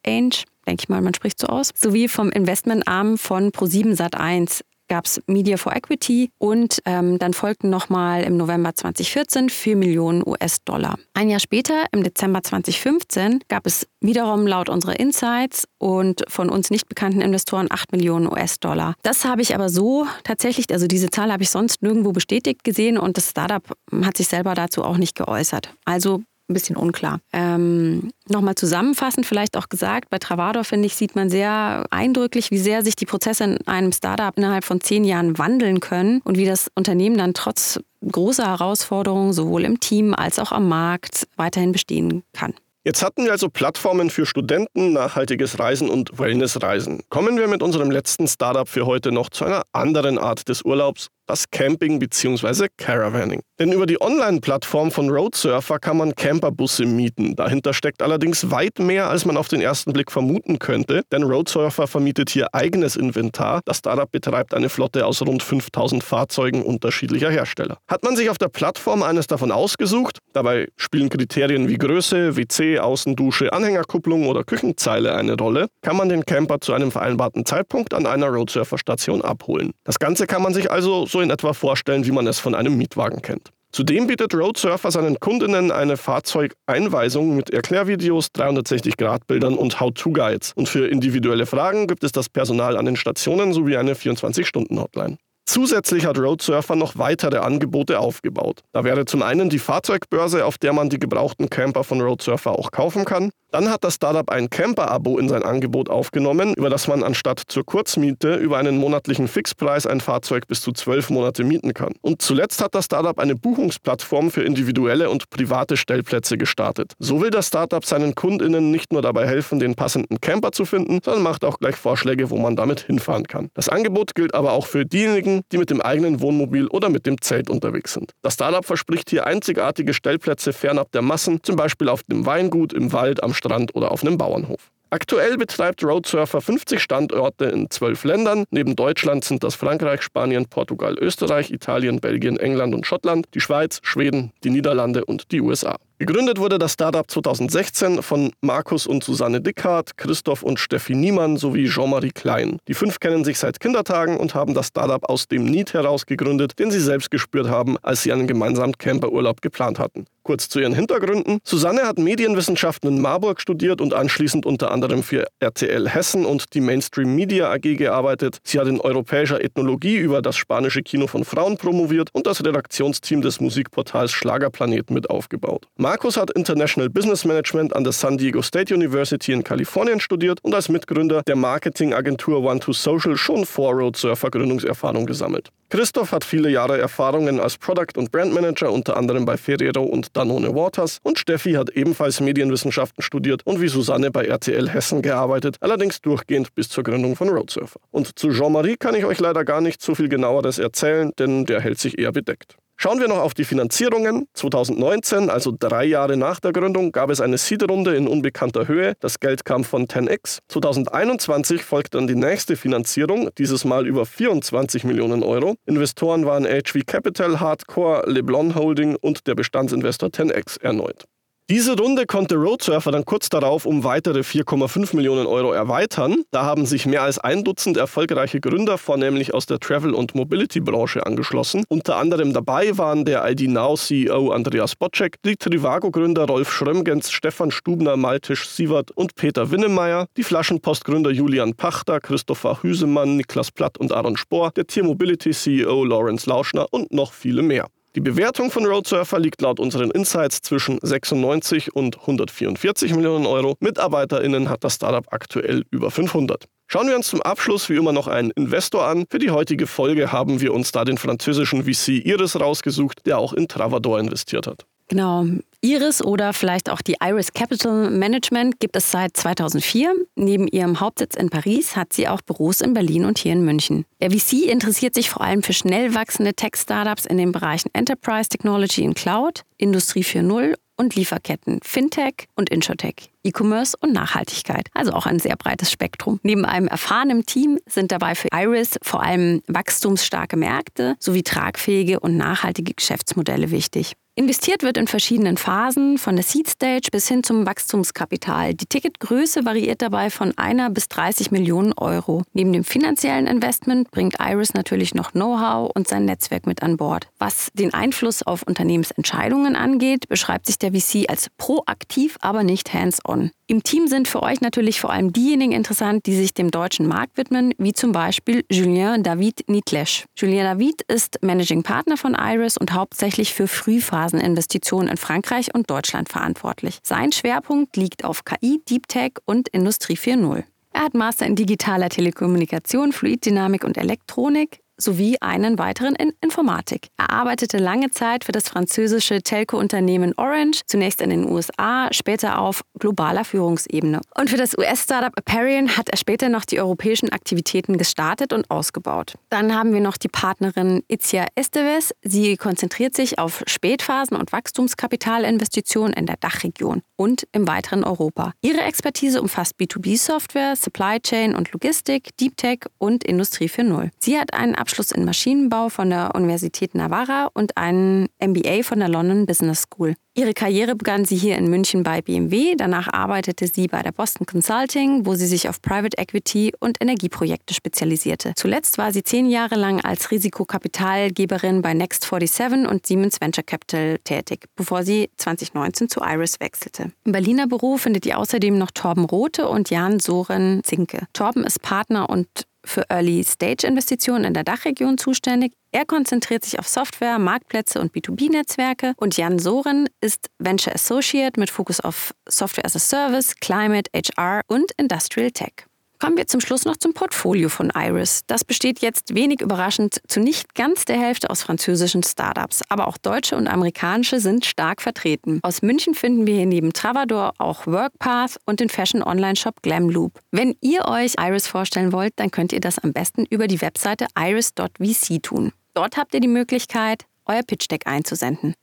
X-Ange 0.06 0.44
denke 0.66 0.82
ich 0.82 0.88
mal, 0.88 1.00
man 1.00 1.14
spricht 1.14 1.38
so 1.38 1.46
aus, 1.46 1.70
sowie 1.76 2.08
vom 2.08 2.30
Investmentarm 2.30 3.18
von 3.18 3.50
Pro7 3.52 3.96
Sat1 3.96 4.62
gab 4.88 5.06
es 5.06 5.20
Media 5.26 5.56
for 5.56 5.74
Equity 5.74 6.30
und 6.38 6.80
ähm, 6.84 7.18
dann 7.18 7.34
folgten 7.34 7.70
nochmal 7.70 8.22
im 8.22 8.36
November 8.36 8.72
2014 8.72 9.48
4 9.48 9.76
Millionen 9.76 10.22
US-Dollar. 10.24 10.96
Ein 11.12 11.28
Jahr 11.28 11.40
später, 11.40 11.86
im 11.90 12.04
Dezember 12.04 12.42
2015, 12.44 13.40
gab 13.48 13.66
es 13.66 13.88
wiederum 14.00 14.46
laut 14.46 14.68
unserer 14.68 14.98
Insights 15.00 15.66
und 15.78 16.22
von 16.28 16.48
uns 16.50 16.70
nicht 16.70 16.88
bekannten 16.88 17.20
Investoren 17.20 17.66
8 17.68 17.90
Millionen 17.90 18.28
US-Dollar. 18.28 18.94
Das 19.02 19.24
habe 19.24 19.42
ich 19.42 19.56
aber 19.56 19.70
so 19.70 20.06
tatsächlich, 20.22 20.70
also 20.70 20.86
diese 20.86 21.10
Zahl 21.10 21.32
habe 21.32 21.42
ich 21.42 21.50
sonst 21.50 21.82
nirgendwo 21.82 22.12
bestätigt 22.12 22.62
gesehen 22.62 22.96
und 22.96 23.16
das 23.16 23.30
Startup 23.30 23.64
hat 24.04 24.16
sich 24.16 24.28
selber 24.28 24.54
dazu 24.54 24.84
auch 24.84 24.98
nicht 24.98 25.16
geäußert. 25.16 25.74
Also 25.84 26.22
ein 26.48 26.54
bisschen 26.54 26.76
unklar. 26.76 27.20
Ähm, 27.32 28.10
Nochmal 28.28 28.54
zusammenfassend 28.56 29.26
vielleicht 29.26 29.56
auch 29.56 29.68
gesagt, 29.68 30.10
bei 30.10 30.18
Travador, 30.18 30.64
finde 30.64 30.86
ich, 30.86 30.96
sieht 30.96 31.14
man 31.14 31.30
sehr 31.30 31.86
eindrücklich, 31.90 32.50
wie 32.50 32.58
sehr 32.58 32.82
sich 32.82 32.96
die 32.96 33.06
Prozesse 33.06 33.44
in 33.44 33.66
einem 33.66 33.92
Startup 33.92 34.36
innerhalb 34.36 34.64
von 34.64 34.80
zehn 34.80 35.04
Jahren 35.04 35.38
wandeln 35.38 35.80
können 35.80 36.20
und 36.24 36.36
wie 36.36 36.44
das 36.44 36.68
Unternehmen 36.74 37.18
dann 37.18 37.34
trotz 37.34 37.80
großer 38.10 38.46
Herausforderungen 38.46 39.32
sowohl 39.32 39.64
im 39.64 39.80
Team 39.80 40.14
als 40.14 40.38
auch 40.38 40.52
am 40.52 40.68
Markt 40.68 41.28
weiterhin 41.36 41.72
bestehen 41.72 42.22
kann. 42.32 42.54
Jetzt 42.86 43.02
hatten 43.02 43.24
wir 43.24 43.32
also 43.32 43.48
Plattformen 43.48 44.10
für 44.10 44.26
Studenten, 44.26 44.92
nachhaltiges 44.92 45.58
Reisen 45.58 45.88
und 45.90 46.20
Wellnessreisen. 46.20 47.02
Kommen 47.08 47.36
wir 47.36 47.48
mit 47.48 47.60
unserem 47.60 47.90
letzten 47.90 48.28
Startup 48.28 48.68
für 48.68 48.86
heute 48.86 49.10
noch 49.10 49.28
zu 49.28 49.44
einer 49.44 49.62
anderen 49.72 50.18
Art 50.18 50.48
des 50.48 50.62
Urlaubs, 50.62 51.08
das 51.26 51.50
Camping 51.50 51.98
bzw. 51.98 52.68
Caravanning. 52.76 53.40
Denn 53.58 53.72
über 53.72 53.86
die 53.86 54.00
Online-Plattform 54.00 54.90
von 54.90 55.10
Roadsurfer 55.10 55.78
kann 55.78 55.96
man 55.96 56.14
Camperbusse 56.14 56.84
mieten. 56.84 57.36
Dahinter 57.36 57.72
steckt 57.72 58.02
allerdings 58.02 58.50
weit 58.50 58.78
mehr, 58.78 59.08
als 59.08 59.24
man 59.24 59.36
auf 59.36 59.48
den 59.48 59.60
ersten 59.60 59.92
Blick 59.92 60.12
vermuten 60.12 60.58
könnte, 60.58 61.02
denn 61.10 61.22
Roadsurfer 61.22 61.86
vermietet 61.86 62.30
hier 62.30 62.54
eigenes 62.54 62.96
Inventar. 62.96 63.60
Das 63.64 63.78
Startup 63.78 64.10
betreibt 64.10 64.54
eine 64.54 64.68
Flotte 64.68 65.06
aus 65.06 65.22
rund 65.22 65.42
5000 65.42 66.04
Fahrzeugen 66.04 66.62
unterschiedlicher 66.62 67.30
Hersteller. 67.30 67.78
Hat 67.88 68.04
man 68.04 68.16
sich 68.16 68.30
auf 68.30 68.38
der 68.38 68.48
Plattform 68.48 69.02
eines 69.02 69.26
davon 69.26 69.50
ausgesucht, 69.50 70.18
dabei 70.32 70.68
spielen 70.76 71.08
Kriterien 71.08 71.68
wie 71.68 71.78
Größe, 71.78 72.36
WC, 72.36 72.78
Außendusche, 72.78 73.52
Anhängerkupplung 73.52 74.26
oder 74.26 74.44
Küchenzeile 74.44 75.14
eine 75.14 75.36
Rolle, 75.36 75.68
kann 75.82 75.96
man 75.96 76.08
den 76.08 76.24
Camper 76.24 76.60
zu 76.60 76.72
einem 76.74 76.92
vereinbarten 76.92 77.46
Zeitpunkt 77.46 77.94
an 77.94 78.06
einer 78.06 78.28
Roadsurfer-Station 78.28 79.22
abholen. 79.22 79.72
Das 79.84 79.98
Ganze 79.98 80.26
kann 80.26 80.42
man 80.42 80.52
sich 80.52 80.70
also 80.70 81.06
so 81.06 81.15
in 81.20 81.30
etwa 81.30 81.52
vorstellen, 81.52 82.06
wie 82.06 82.12
man 82.12 82.26
es 82.26 82.38
von 82.38 82.54
einem 82.54 82.76
Mietwagen 82.76 83.22
kennt. 83.22 83.50
Zudem 83.72 84.06
bietet 84.06 84.32
Roadsurfer 84.34 84.90
seinen 84.90 85.20
Kundinnen 85.20 85.70
eine 85.70 85.96
Fahrzeugeinweisung 85.98 87.36
mit 87.36 87.50
Erklärvideos, 87.50 88.28
360-Grad-Bildern 88.34 89.54
und 89.54 89.80
How-To-Guides. 89.80 90.52
Und 90.54 90.68
für 90.68 90.86
individuelle 90.86 91.44
Fragen 91.44 91.86
gibt 91.86 92.02
es 92.02 92.12
das 92.12 92.28
Personal 92.28 92.78
an 92.78 92.86
den 92.86 92.96
Stationen 92.96 93.52
sowie 93.52 93.76
eine 93.76 93.92
24-Stunden-Hotline. 93.92 95.18
Zusätzlich 95.44 96.06
hat 96.06 96.18
Roadsurfer 96.18 96.74
noch 96.74 96.98
weitere 96.98 97.38
Angebote 97.38 98.00
aufgebaut. 98.00 98.62
Da 98.72 98.82
wäre 98.82 99.04
zum 99.04 99.22
einen 99.22 99.48
die 99.48 99.60
Fahrzeugbörse, 99.60 100.44
auf 100.44 100.58
der 100.58 100.72
man 100.72 100.88
die 100.90 100.98
gebrauchten 100.98 101.48
Camper 101.48 101.84
von 101.84 102.00
Roadsurfer 102.00 102.58
auch 102.58 102.72
kaufen 102.72 103.04
kann. 103.04 103.30
Dann 103.56 103.70
hat 103.70 103.84
das 103.84 103.94
Startup 103.94 104.28
ein 104.28 104.50
Camper-Abo 104.50 105.18
in 105.18 105.30
sein 105.30 105.42
Angebot 105.42 105.88
aufgenommen, 105.88 106.52
über 106.58 106.68
das 106.68 106.88
man 106.88 107.02
anstatt 107.02 107.40
zur 107.46 107.64
Kurzmiete 107.64 108.34
über 108.34 108.58
einen 108.58 108.76
monatlichen 108.76 109.28
Fixpreis 109.28 109.86
ein 109.86 110.02
Fahrzeug 110.02 110.46
bis 110.46 110.60
zu 110.60 110.72
zwölf 110.72 111.08
Monate 111.08 111.42
mieten 111.42 111.72
kann. 111.72 111.94
Und 112.02 112.20
zuletzt 112.20 112.62
hat 112.62 112.74
das 112.74 112.84
Startup 112.84 113.18
eine 113.18 113.34
Buchungsplattform 113.34 114.30
für 114.30 114.42
individuelle 114.42 115.08
und 115.08 115.30
private 115.30 115.78
Stellplätze 115.78 116.36
gestartet. 116.36 116.92
So 116.98 117.22
will 117.22 117.30
das 117.30 117.46
Startup 117.46 117.82
seinen 117.82 118.14
KundInnen 118.14 118.70
nicht 118.70 118.92
nur 118.92 119.00
dabei 119.00 119.26
helfen, 119.26 119.58
den 119.58 119.74
passenden 119.74 120.20
Camper 120.20 120.52
zu 120.52 120.66
finden, 120.66 121.00
sondern 121.02 121.22
macht 121.22 121.42
auch 121.42 121.58
gleich 121.58 121.76
Vorschläge, 121.76 122.28
wo 122.28 122.36
man 122.36 122.56
damit 122.56 122.80
hinfahren 122.80 123.26
kann. 123.26 123.48
Das 123.54 123.70
Angebot 123.70 124.14
gilt 124.14 124.34
aber 124.34 124.52
auch 124.52 124.66
für 124.66 124.84
diejenigen, 124.84 125.40
die 125.50 125.56
mit 125.56 125.70
dem 125.70 125.80
eigenen 125.80 126.20
Wohnmobil 126.20 126.66
oder 126.66 126.90
mit 126.90 127.06
dem 127.06 127.22
Zelt 127.22 127.48
unterwegs 127.48 127.94
sind. 127.94 128.12
Das 128.20 128.34
Startup 128.34 128.66
verspricht 128.66 129.08
hier 129.08 129.26
einzigartige 129.26 129.94
Stellplätze 129.94 130.52
fernab 130.52 130.92
der 130.92 131.00
Massen, 131.00 131.42
zum 131.42 131.56
Beispiel 131.56 131.88
auf 131.88 132.02
dem 132.02 132.26
Weingut, 132.26 132.74
im 132.74 132.92
Wald, 132.92 133.22
am 133.22 133.32
Strand 133.32 133.45
oder 133.74 133.92
auf 133.92 134.02
einem 134.02 134.18
Bauernhof. 134.18 134.70
Aktuell 134.90 135.36
betreibt 135.36 135.82
Roadsurfer 135.82 136.40
50 136.40 136.80
Standorte 136.80 137.46
in 137.46 137.68
zwölf 137.70 138.04
Ländern. 138.04 138.44
Neben 138.50 138.76
Deutschland 138.76 139.24
sind 139.24 139.42
das 139.42 139.56
Frankreich, 139.56 140.00
Spanien, 140.00 140.46
Portugal, 140.46 140.96
Österreich, 141.00 141.50
Italien, 141.50 142.00
Belgien, 142.00 142.38
England 142.38 142.72
und 142.72 142.86
Schottland, 142.86 143.26
die 143.34 143.40
Schweiz, 143.40 143.80
Schweden, 143.82 144.32
die 144.44 144.50
Niederlande 144.50 145.04
und 145.04 145.32
die 145.32 145.40
USA. 145.40 145.76
Gegründet 145.98 146.38
wurde 146.38 146.58
das 146.58 146.74
Startup 146.74 147.10
2016 147.10 148.02
von 148.02 148.32
Markus 148.42 148.86
und 148.86 149.02
Susanne 149.02 149.40
Dickhardt, 149.40 149.96
Christoph 149.96 150.44
und 150.44 150.60
Steffi 150.60 150.94
Niemann 150.94 151.36
sowie 151.36 151.68
Jean-Marie 151.68 152.12
Klein. 152.12 152.58
Die 152.68 152.74
fünf 152.74 153.00
kennen 153.00 153.24
sich 153.24 153.38
seit 153.38 153.58
Kindertagen 153.58 154.18
und 154.18 154.34
haben 154.34 154.54
das 154.54 154.68
Startup 154.68 155.02
aus 155.08 155.26
dem 155.26 155.46
Need 155.46 155.74
heraus 155.74 156.06
gegründet, 156.06 156.58
den 156.60 156.70
sie 156.70 156.80
selbst 156.80 157.10
gespürt 157.10 157.48
haben, 157.48 157.76
als 157.82 158.02
sie 158.02 158.12
einen 158.12 158.28
gemeinsamen 158.28 158.78
Camperurlaub 158.78 159.42
geplant 159.42 159.78
hatten. 159.80 160.06
Kurz 160.26 160.48
zu 160.48 160.58
ihren 160.58 160.74
Hintergründen. 160.74 161.38
Susanne 161.44 161.82
hat 161.82 161.98
Medienwissenschaften 161.98 162.88
in 162.90 163.00
Marburg 163.00 163.40
studiert 163.40 163.80
und 163.80 163.94
anschließend 163.94 164.44
unter 164.44 164.72
anderem 164.72 165.04
für 165.04 165.24
RTL 165.38 165.88
Hessen 165.88 166.26
und 166.26 166.52
die 166.52 166.60
Mainstream 166.60 167.14
Media 167.14 167.48
AG 167.52 167.76
gearbeitet. 167.76 168.38
Sie 168.42 168.58
hat 168.58 168.66
in 168.66 168.80
europäischer 168.80 169.40
Ethnologie 169.40 169.98
über 169.98 170.22
das 170.22 170.36
spanische 170.36 170.82
Kino 170.82 171.06
von 171.06 171.24
Frauen 171.24 171.56
promoviert 171.56 172.08
und 172.12 172.26
das 172.26 172.44
Redaktionsteam 172.44 173.22
des 173.22 173.38
Musikportals 173.38 174.10
Schlagerplanet 174.10 174.90
mit 174.90 175.10
aufgebaut. 175.10 175.68
Markus 175.76 176.16
hat 176.16 176.32
International 176.32 176.90
Business 176.90 177.24
Management 177.24 177.76
an 177.76 177.84
der 177.84 177.92
San 177.92 178.18
Diego 178.18 178.42
State 178.42 178.74
University 178.74 179.30
in 179.30 179.44
Kalifornien 179.44 180.00
studiert 180.00 180.40
und 180.42 180.56
als 180.56 180.68
Mitgründer 180.68 181.22
der 181.22 181.36
Marketingagentur 181.36 182.38
One2Social 182.38 183.16
schon 183.16 183.46
vor 183.46 183.74
Road 183.74 183.96
Surfer 183.96 184.30
Gründungserfahrung 184.30 185.06
gesammelt. 185.06 185.52
Christoph 185.68 186.12
hat 186.12 186.22
viele 186.22 186.48
Jahre 186.48 186.78
Erfahrungen 186.78 187.40
als 187.40 187.58
Product- 187.58 187.96
und 187.96 188.12
Brandmanager, 188.12 188.70
unter 188.72 188.96
anderem 188.96 189.24
bei 189.24 189.36
Ferrero 189.36 189.82
und 189.82 190.16
Danone 190.16 190.54
Waters. 190.54 191.00
Und 191.02 191.18
Steffi 191.18 191.54
hat 191.54 191.70
ebenfalls 191.70 192.20
Medienwissenschaften 192.20 193.02
studiert 193.02 193.44
und 193.44 193.60
wie 193.60 193.66
Susanne 193.66 194.12
bei 194.12 194.26
RTL 194.26 194.68
Hessen 194.68 195.02
gearbeitet, 195.02 195.56
allerdings 195.60 196.00
durchgehend 196.00 196.54
bis 196.54 196.68
zur 196.68 196.84
Gründung 196.84 197.16
von 197.16 197.28
Roadsurfer. 197.28 197.80
Und 197.90 198.16
zu 198.16 198.30
Jean-Marie 198.30 198.76
kann 198.76 198.94
ich 198.94 199.04
euch 199.04 199.18
leider 199.18 199.44
gar 199.44 199.60
nicht 199.60 199.82
so 199.82 199.96
viel 199.96 200.08
genaueres 200.08 200.60
erzählen, 200.60 201.10
denn 201.18 201.46
der 201.46 201.60
hält 201.60 201.80
sich 201.80 201.98
eher 201.98 202.12
bedeckt. 202.12 202.56
Schauen 202.78 203.00
wir 203.00 203.08
noch 203.08 203.20
auf 203.20 203.32
die 203.32 203.44
Finanzierungen. 203.44 204.28
2019, 204.34 205.30
also 205.30 205.50
drei 205.58 205.86
Jahre 205.86 206.18
nach 206.18 206.40
der 206.40 206.52
Gründung, 206.52 206.92
gab 206.92 207.08
es 207.08 207.22
eine 207.22 207.38
Seed-Runde 207.38 207.96
in 207.96 208.06
unbekannter 208.06 208.68
Höhe. 208.68 208.92
Das 209.00 209.18
Geld 209.18 209.46
kam 209.46 209.64
von 209.64 209.86
10x. 209.86 210.40
2021 210.48 211.62
folgt 211.62 211.94
dann 211.94 212.06
die 212.06 212.14
nächste 212.14 212.54
Finanzierung, 212.54 213.30
dieses 213.38 213.64
Mal 213.64 213.86
über 213.86 214.04
24 214.04 214.84
Millionen 214.84 215.22
Euro. 215.22 215.54
Investoren 215.64 216.26
waren 216.26 216.44
HV 216.44 216.84
Capital, 216.86 217.40
Hardcore, 217.40 218.10
Leblon 218.10 218.54
Holding 218.54 218.96
und 218.96 219.26
der 219.26 219.34
Bestandsinvestor 219.34 220.10
10x 220.10 220.60
erneut. 220.60 221.06
Diese 221.48 221.76
Runde 221.76 222.06
konnte 222.06 222.34
Roadsurfer 222.34 222.90
dann 222.90 223.04
kurz 223.04 223.28
darauf 223.28 223.66
um 223.66 223.84
weitere 223.84 224.22
4,5 224.22 224.96
Millionen 224.96 225.28
Euro 225.28 225.52
erweitern. 225.52 226.24
Da 226.32 226.42
haben 226.42 226.66
sich 226.66 226.86
mehr 226.86 227.02
als 227.02 227.20
ein 227.20 227.44
Dutzend 227.44 227.76
erfolgreiche 227.76 228.40
Gründer, 228.40 228.78
vornehmlich 228.78 229.32
aus 229.32 229.46
der 229.46 229.60
Travel- 229.60 229.94
und 229.94 230.16
Mobility-Branche, 230.16 231.06
angeschlossen. 231.06 231.62
Unter 231.68 231.98
anderem 231.98 232.32
dabei 232.32 232.76
waren 232.78 233.04
der 233.04 233.24
ID 233.30 233.42
Now 233.42 233.76
CEO 233.76 234.32
Andreas 234.32 234.74
Bocek, 234.74 235.22
die 235.22 235.36
Trivago-Gründer 235.36 236.24
Rolf 236.24 236.50
Schrömgens, 236.50 237.12
Stefan 237.12 237.52
Stubner, 237.52 237.96
Maltisch 237.96 238.48
Sievert 238.48 238.90
und 238.90 239.14
Peter 239.14 239.48
Winnemeyer, 239.48 240.08
die 240.16 240.24
Flaschenpost-Gründer 240.24 241.12
Julian 241.12 241.54
Pachter, 241.54 242.00
Christopher 242.00 242.60
Hüsemann, 242.64 243.16
Niklas 243.16 243.52
Platt 243.52 243.78
und 243.78 243.92
Aaron 243.92 244.16
Spohr, 244.16 244.50
der 244.50 244.66
Tier 244.66 244.82
Mobility 244.82 245.30
CEO 245.30 245.84
Lawrence 245.84 246.28
Lauschner 246.28 246.66
und 246.72 246.92
noch 246.92 247.12
viele 247.12 247.42
mehr. 247.42 247.68
Die 247.96 248.02
Bewertung 248.02 248.50
von 248.50 248.66
Roadsurfer 248.66 249.18
liegt 249.18 249.40
laut 249.40 249.58
unseren 249.58 249.90
Insights 249.90 250.42
zwischen 250.42 250.78
96 250.82 251.74
und 251.74 251.98
144 251.98 252.94
Millionen 252.94 253.24
Euro. 253.24 253.56
MitarbeiterInnen 253.60 254.50
hat 254.50 254.64
das 254.64 254.74
Startup 254.74 255.10
aktuell 255.10 255.64
über 255.70 255.90
500. 255.90 256.44
Schauen 256.66 256.88
wir 256.88 256.94
uns 256.94 257.08
zum 257.08 257.22
Abschluss 257.22 257.70
wie 257.70 257.76
immer 257.76 257.94
noch 257.94 258.06
einen 258.06 258.32
Investor 258.32 258.86
an. 258.86 259.06
Für 259.10 259.18
die 259.18 259.30
heutige 259.30 259.66
Folge 259.66 260.12
haben 260.12 260.42
wir 260.42 260.52
uns 260.52 260.72
da 260.72 260.84
den 260.84 260.98
französischen 260.98 261.64
VC 261.64 262.04
Iris 262.04 262.38
rausgesucht, 262.38 263.06
der 263.06 263.16
auch 263.16 263.32
in 263.32 263.48
Travador 263.48 263.98
investiert 263.98 264.46
hat. 264.46 264.66
Genau. 264.88 265.26
Iris 265.62 266.02
oder 266.02 266.32
vielleicht 266.32 266.70
auch 266.70 266.80
die 266.80 266.96
Iris 267.02 267.32
Capital 267.32 267.90
Management 267.90 268.60
gibt 268.60 268.76
es 268.76 268.90
seit 268.90 269.16
2004. 269.16 269.94
Neben 270.14 270.46
ihrem 270.46 270.78
Hauptsitz 270.80 271.16
in 271.16 271.28
Paris 271.28 271.74
hat 271.74 271.92
sie 271.92 272.06
auch 272.08 272.20
Büros 272.20 272.60
in 272.60 272.72
Berlin 272.72 273.04
und 273.04 273.18
hier 273.18 273.32
in 273.32 273.44
München. 273.44 273.84
Der 274.00 274.10
VC 274.10 274.44
interessiert 274.48 274.94
sich 274.94 275.10
vor 275.10 275.22
allem 275.22 275.42
für 275.42 275.54
schnell 275.54 275.94
wachsende 275.94 276.34
Tech-Startups 276.34 277.06
in 277.06 277.18
den 277.18 277.32
Bereichen 277.32 277.70
Enterprise 277.72 278.28
Technology 278.28 278.84
in 278.84 278.94
Cloud, 278.94 279.42
Industrie 279.56 280.04
4.0 280.04 280.54
und 280.76 280.94
Lieferketten, 280.94 281.60
Fintech 281.64 282.28
und 282.36 282.50
Insurtech, 282.50 283.10
E-Commerce 283.24 283.76
und 283.80 283.92
Nachhaltigkeit. 283.92 284.68
Also 284.74 284.92
auch 284.92 285.06
ein 285.06 285.18
sehr 285.18 285.36
breites 285.36 285.72
Spektrum. 285.72 286.20
Neben 286.22 286.44
einem 286.44 286.68
erfahrenen 286.68 287.24
Team 287.24 287.58
sind 287.66 287.92
dabei 287.92 288.14
für 288.14 288.28
Iris 288.32 288.76
vor 288.82 289.02
allem 289.02 289.42
wachstumsstarke 289.48 290.36
Märkte 290.36 290.94
sowie 291.00 291.22
tragfähige 291.22 291.98
und 291.98 292.16
nachhaltige 292.16 292.74
Geschäftsmodelle 292.74 293.50
wichtig. 293.50 293.94
Investiert 294.18 294.62
wird 294.62 294.78
in 294.78 294.86
verschiedenen 294.86 295.36
Phasen, 295.36 295.98
von 295.98 296.16
der 296.16 296.24
Seed 296.24 296.48
Stage 296.48 296.88
bis 296.90 297.06
hin 297.06 297.22
zum 297.22 297.44
Wachstumskapital. 297.44 298.54
Die 298.54 298.64
Ticketgröße 298.64 299.44
variiert 299.44 299.82
dabei 299.82 300.08
von 300.08 300.32
einer 300.38 300.70
bis 300.70 300.88
30 300.88 301.32
Millionen 301.32 301.74
Euro. 301.74 302.22
Neben 302.32 302.50
dem 302.50 302.64
finanziellen 302.64 303.26
Investment 303.26 303.90
bringt 303.90 304.16
Iris 304.18 304.54
natürlich 304.54 304.94
noch 304.94 305.12
Know-how 305.12 305.70
und 305.74 305.86
sein 305.86 306.06
Netzwerk 306.06 306.46
mit 306.46 306.62
an 306.62 306.78
Bord. 306.78 307.08
Was 307.18 307.50
den 307.52 307.74
Einfluss 307.74 308.22
auf 308.22 308.42
Unternehmensentscheidungen 308.42 309.54
angeht, 309.54 310.08
beschreibt 310.08 310.46
sich 310.46 310.58
der 310.58 310.72
VC 310.72 311.10
als 311.10 311.28
proaktiv, 311.36 312.16
aber 312.22 312.42
nicht 312.42 312.72
hands-on. 312.72 313.32
Im 313.48 313.62
Team 313.62 313.86
sind 313.86 314.08
für 314.08 314.24
euch 314.24 314.40
natürlich 314.40 314.80
vor 314.80 314.90
allem 314.90 315.12
diejenigen 315.12 315.52
interessant, 315.52 316.06
die 316.06 316.16
sich 316.16 316.34
dem 316.34 316.50
deutschen 316.50 316.88
Markt 316.88 317.16
widmen, 317.16 317.54
wie 317.58 317.72
zum 317.72 317.92
Beispiel 317.92 318.44
Julien 318.50 319.04
David 319.04 319.48
Nitlesch. 319.48 320.04
Julien 320.16 320.42
David 320.44 320.82
ist 320.88 321.22
Managing 321.22 321.62
Partner 321.62 321.96
von 321.96 322.16
Iris 322.18 322.56
und 322.56 322.72
hauptsächlich 322.72 323.34
für 323.34 323.46
Frühphaseninvestitionen 323.46 324.88
in 324.88 324.96
Frankreich 324.96 325.54
und 325.54 325.70
Deutschland 325.70 326.08
verantwortlich. 326.08 326.80
Sein 326.82 327.12
Schwerpunkt 327.12 327.76
liegt 327.76 328.04
auf 328.04 328.24
KI, 328.24 328.60
Deep 328.68 328.88
Tech 328.88 329.12
und 329.26 329.46
Industrie 329.50 329.96
4.0. 329.96 330.42
Er 330.72 330.82
hat 330.82 330.94
Master 330.94 331.24
in 331.24 331.36
digitaler 331.36 331.88
Telekommunikation, 331.88 332.92
Fluiddynamik 332.92 333.62
und 333.62 333.78
Elektronik, 333.78 334.58
sowie 334.78 335.16
einen 335.20 335.58
weiteren 335.58 335.94
in 335.94 336.12
Informatik. 336.20 336.88
Er 336.96 337.10
arbeitete 337.10 337.58
lange 337.58 337.90
Zeit 337.90 338.24
für 338.24 338.32
das 338.32 338.48
französische 338.48 339.22
Telco-Unternehmen 339.22 340.14
Orange, 340.16 340.62
zunächst 340.66 341.00
in 341.00 341.10
den 341.10 341.28
USA, 341.30 341.88
später 341.92 342.38
auf 342.38 342.62
globaler 342.78 343.24
Führungsebene. 343.24 344.00
Und 344.18 344.30
für 344.30 344.36
das 344.36 344.56
US-Startup 344.56 345.12
Aperion 345.16 345.76
hat 345.76 345.88
er 345.88 345.96
später 345.96 346.28
noch 346.28 346.44
die 346.44 346.60
europäischen 346.60 347.10
Aktivitäten 347.10 347.78
gestartet 347.78 348.32
und 348.32 348.50
ausgebaut. 348.50 349.14
Dann 349.30 349.54
haben 349.54 349.72
wir 349.72 349.80
noch 349.80 349.96
die 349.96 350.08
Partnerin 350.08 350.82
Itzia 350.88 351.26
Esteves. 351.34 351.94
Sie 352.02 352.36
konzentriert 352.36 352.94
sich 352.94 353.18
auf 353.18 353.42
Spätphasen 353.46 354.16
und 354.16 354.32
Wachstumskapitalinvestitionen 354.32 355.92
in 355.92 356.06
der 356.06 356.16
Dachregion 356.16 356.82
und 356.96 357.26
im 357.32 357.46
weiteren 357.46 357.84
Europa. 357.84 358.32
Ihre 358.42 358.62
Expertise 358.62 359.20
umfasst 359.20 359.54
B2B-Software, 359.58 360.56
Supply 360.56 361.00
Chain 361.00 361.34
und 361.34 361.52
Logistik, 361.52 362.16
Deep 362.18 362.36
Tech 362.36 362.60
und 362.78 363.04
Industrie 363.04 363.46
4.0. 363.46 363.90
Sie 363.98 364.18
hat 364.18 364.34
einen 364.34 364.54
Abschluss 364.66 364.90
in 364.90 365.04
Maschinenbau 365.04 365.68
von 365.68 365.90
der 365.90 366.16
Universität 366.16 366.74
Navarra 366.74 367.30
und 367.34 367.56
einen 367.56 368.08
MBA 368.20 368.64
von 368.64 368.80
der 368.80 368.88
London 368.88 369.24
Business 369.24 369.62
School. 369.62 369.94
Ihre 370.16 370.34
Karriere 370.34 370.74
begann 370.74 371.04
sie 371.04 371.14
hier 371.14 371.36
in 371.36 371.48
München 371.48 371.84
bei 371.84 372.02
BMW. 372.02 372.56
Danach 372.56 372.92
arbeitete 372.92 373.46
sie 373.46 373.68
bei 373.68 373.82
der 373.82 373.92
Boston 373.92 374.26
Consulting, 374.26 375.06
wo 375.06 375.14
sie 375.14 375.26
sich 375.26 375.48
auf 375.48 375.62
Private 375.62 375.98
Equity 375.98 376.52
und 376.58 376.78
Energieprojekte 376.82 377.54
spezialisierte. 377.54 378.32
Zuletzt 378.34 378.76
war 378.76 378.92
sie 378.92 379.04
zehn 379.04 379.30
Jahre 379.30 379.54
lang 379.54 379.84
als 379.84 380.10
Risikokapitalgeberin 380.10 381.62
bei 381.62 381.70
Next47 381.70 382.66
und 382.66 382.86
Siemens 382.86 383.20
Venture 383.20 383.44
Capital 383.44 384.00
tätig, 384.02 384.46
bevor 384.56 384.82
sie 384.82 385.10
2019 385.18 385.88
zu 385.88 386.00
Iris 386.02 386.40
wechselte. 386.40 386.90
Im 387.04 387.12
Berliner 387.12 387.46
Büro 387.46 387.76
findet 387.76 388.04
ihr 388.04 388.18
außerdem 388.18 388.58
noch 388.58 388.72
Torben 388.72 389.04
Rote 389.04 389.46
und 389.48 389.70
Jan 389.70 390.00
Soren 390.00 390.64
Zinke. 390.64 391.06
Torben 391.12 391.44
ist 391.44 391.62
Partner 391.62 392.10
und 392.10 392.26
für 392.66 392.88
Early-Stage-Investitionen 392.90 394.24
in 394.24 394.34
der 394.34 394.44
Dachregion 394.44 394.98
zuständig. 394.98 395.52
Er 395.72 395.84
konzentriert 395.84 396.44
sich 396.44 396.58
auf 396.58 396.68
Software, 396.68 397.18
Marktplätze 397.18 397.80
und 397.80 397.92
B2B-Netzwerke. 397.92 398.94
Und 398.96 399.16
Jan 399.16 399.38
Soren 399.38 399.88
ist 400.00 400.30
Venture 400.38 400.74
Associate 400.74 401.38
mit 401.38 401.50
Fokus 401.50 401.80
auf 401.80 402.14
Software 402.28 402.64
as 402.64 402.76
a 402.76 402.78
Service, 402.78 403.34
Climate, 403.36 403.90
HR 403.94 404.42
und 404.46 404.72
Industrial 404.76 405.30
Tech. 405.30 405.66
Kommen 405.98 406.18
wir 406.18 406.26
zum 406.26 406.40
Schluss 406.40 406.66
noch 406.66 406.76
zum 406.76 406.92
Portfolio 406.92 407.48
von 407.48 407.72
Iris. 407.74 408.22
Das 408.26 408.44
besteht 408.44 408.80
jetzt 408.80 409.14
wenig 409.14 409.40
überraschend 409.40 410.00
zu 410.08 410.20
nicht 410.20 410.54
ganz 410.54 410.84
der 410.84 411.00
Hälfte 411.00 411.30
aus 411.30 411.42
französischen 411.42 412.02
Startups, 412.02 412.60
aber 412.68 412.86
auch 412.86 412.98
deutsche 412.98 413.36
und 413.36 413.48
amerikanische 413.48 414.20
sind 414.20 414.44
stark 414.44 414.82
vertreten. 414.82 415.40
Aus 415.42 415.62
München 415.62 415.94
finden 415.94 416.26
wir 416.26 416.34
hier 416.34 416.46
neben 416.46 416.74
Travador 416.74 417.32
auch 417.38 417.66
Workpath 417.66 418.36
und 418.44 418.60
den 418.60 418.68
Fashion-Online-Shop 418.68 419.62
Glamloop. 419.62 420.20
Wenn 420.30 420.54
ihr 420.60 420.86
euch 420.86 421.14
Iris 421.18 421.46
vorstellen 421.46 421.92
wollt, 421.92 422.12
dann 422.16 422.30
könnt 422.30 422.52
ihr 422.52 422.60
das 422.60 422.78
am 422.78 422.92
besten 422.92 423.24
über 423.30 423.46
die 423.46 423.62
Webseite 423.62 424.06
iris.vc 424.18 425.22
tun. 425.22 425.52
Dort 425.72 425.96
habt 425.96 426.12
ihr 426.14 426.20
die 426.20 426.28
Möglichkeit, 426.28 427.06
euer 427.24 427.42
Pitch 427.42 427.70
Deck 427.70 427.86
einzusenden. 427.86 428.54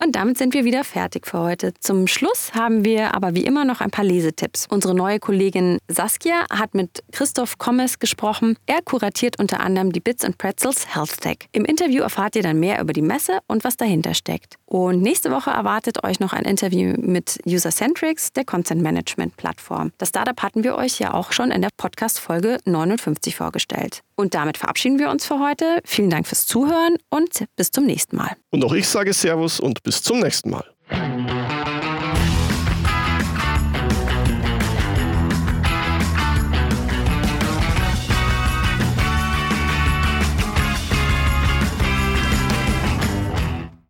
Und 0.00 0.14
damit 0.14 0.38
sind 0.38 0.54
wir 0.54 0.64
wieder 0.64 0.84
fertig 0.84 1.26
für 1.26 1.40
heute. 1.40 1.74
Zum 1.80 2.06
Schluss 2.06 2.54
haben 2.54 2.84
wir 2.84 3.14
aber 3.14 3.34
wie 3.34 3.44
immer 3.44 3.64
noch 3.64 3.80
ein 3.80 3.90
paar 3.90 4.04
Lesetipps. 4.04 4.66
Unsere 4.70 4.94
neue 4.94 5.18
Kollegin 5.18 5.78
Saskia 5.88 6.46
hat 6.52 6.74
mit 6.74 7.02
Christoph 7.10 7.58
Kommes 7.58 7.98
gesprochen. 7.98 8.56
Er 8.66 8.80
kuratiert 8.80 9.40
unter 9.40 9.58
anderem 9.58 9.90
die 9.90 9.98
Bits 9.98 10.24
and 10.24 10.38
Pretzels 10.38 10.94
Health 10.94 11.20
Tech. 11.20 11.38
Im 11.50 11.64
Interview 11.64 12.02
erfahrt 12.02 12.36
ihr 12.36 12.42
dann 12.42 12.60
mehr 12.60 12.80
über 12.80 12.92
die 12.92 13.02
Messe 13.02 13.40
und 13.48 13.64
was 13.64 13.76
dahinter 13.76 14.14
steckt. 14.14 14.54
Und 14.70 15.00
nächste 15.00 15.30
Woche 15.30 15.48
erwartet 15.48 16.04
euch 16.04 16.20
noch 16.20 16.34
ein 16.34 16.44
Interview 16.44 16.92
mit 16.98 17.40
Usercentrics, 17.46 18.34
der 18.34 18.44
Content 18.44 18.82
Management 18.82 19.34
Plattform. 19.38 19.92
Das 19.96 20.10
Startup 20.10 20.38
hatten 20.42 20.62
wir 20.62 20.76
euch 20.76 20.98
ja 20.98 21.14
auch 21.14 21.32
schon 21.32 21.50
in 21.50 21.62
der 21.62 21.70
Podcast 21.74 22.20
Folge 22.20 22.58
59 22.66 23.34
vorgestellt. 23.34 24.02
Und 24.14 24.34
damit 24.34 24.58
verabschieden 24.58 24.98
wir 24.98 25.08
uns 25.08 25.24
für 25.24 25.38
heute. 25.38 25.80
Vielen 25.86 26.10
Dank 26.10 26.26
fürs 26.26 26.46
Zuhören 26.46 26.98
und 27.08 27.46
bis 27.56 27.70
zum 27.70 27.86
nächsten 27.86 28.16
Mal. 28.16 28.36
Und 28.50 28.62
auch 28.62 28.74
ich 28.74 28.86
sage 28.86 29.14
Servus 29.14 29.58
und 29.58 29.82
bis 29.84 30.02
zum 30.02 30.20
nächsten 30.20 30.50
Mal. 30.50 30.64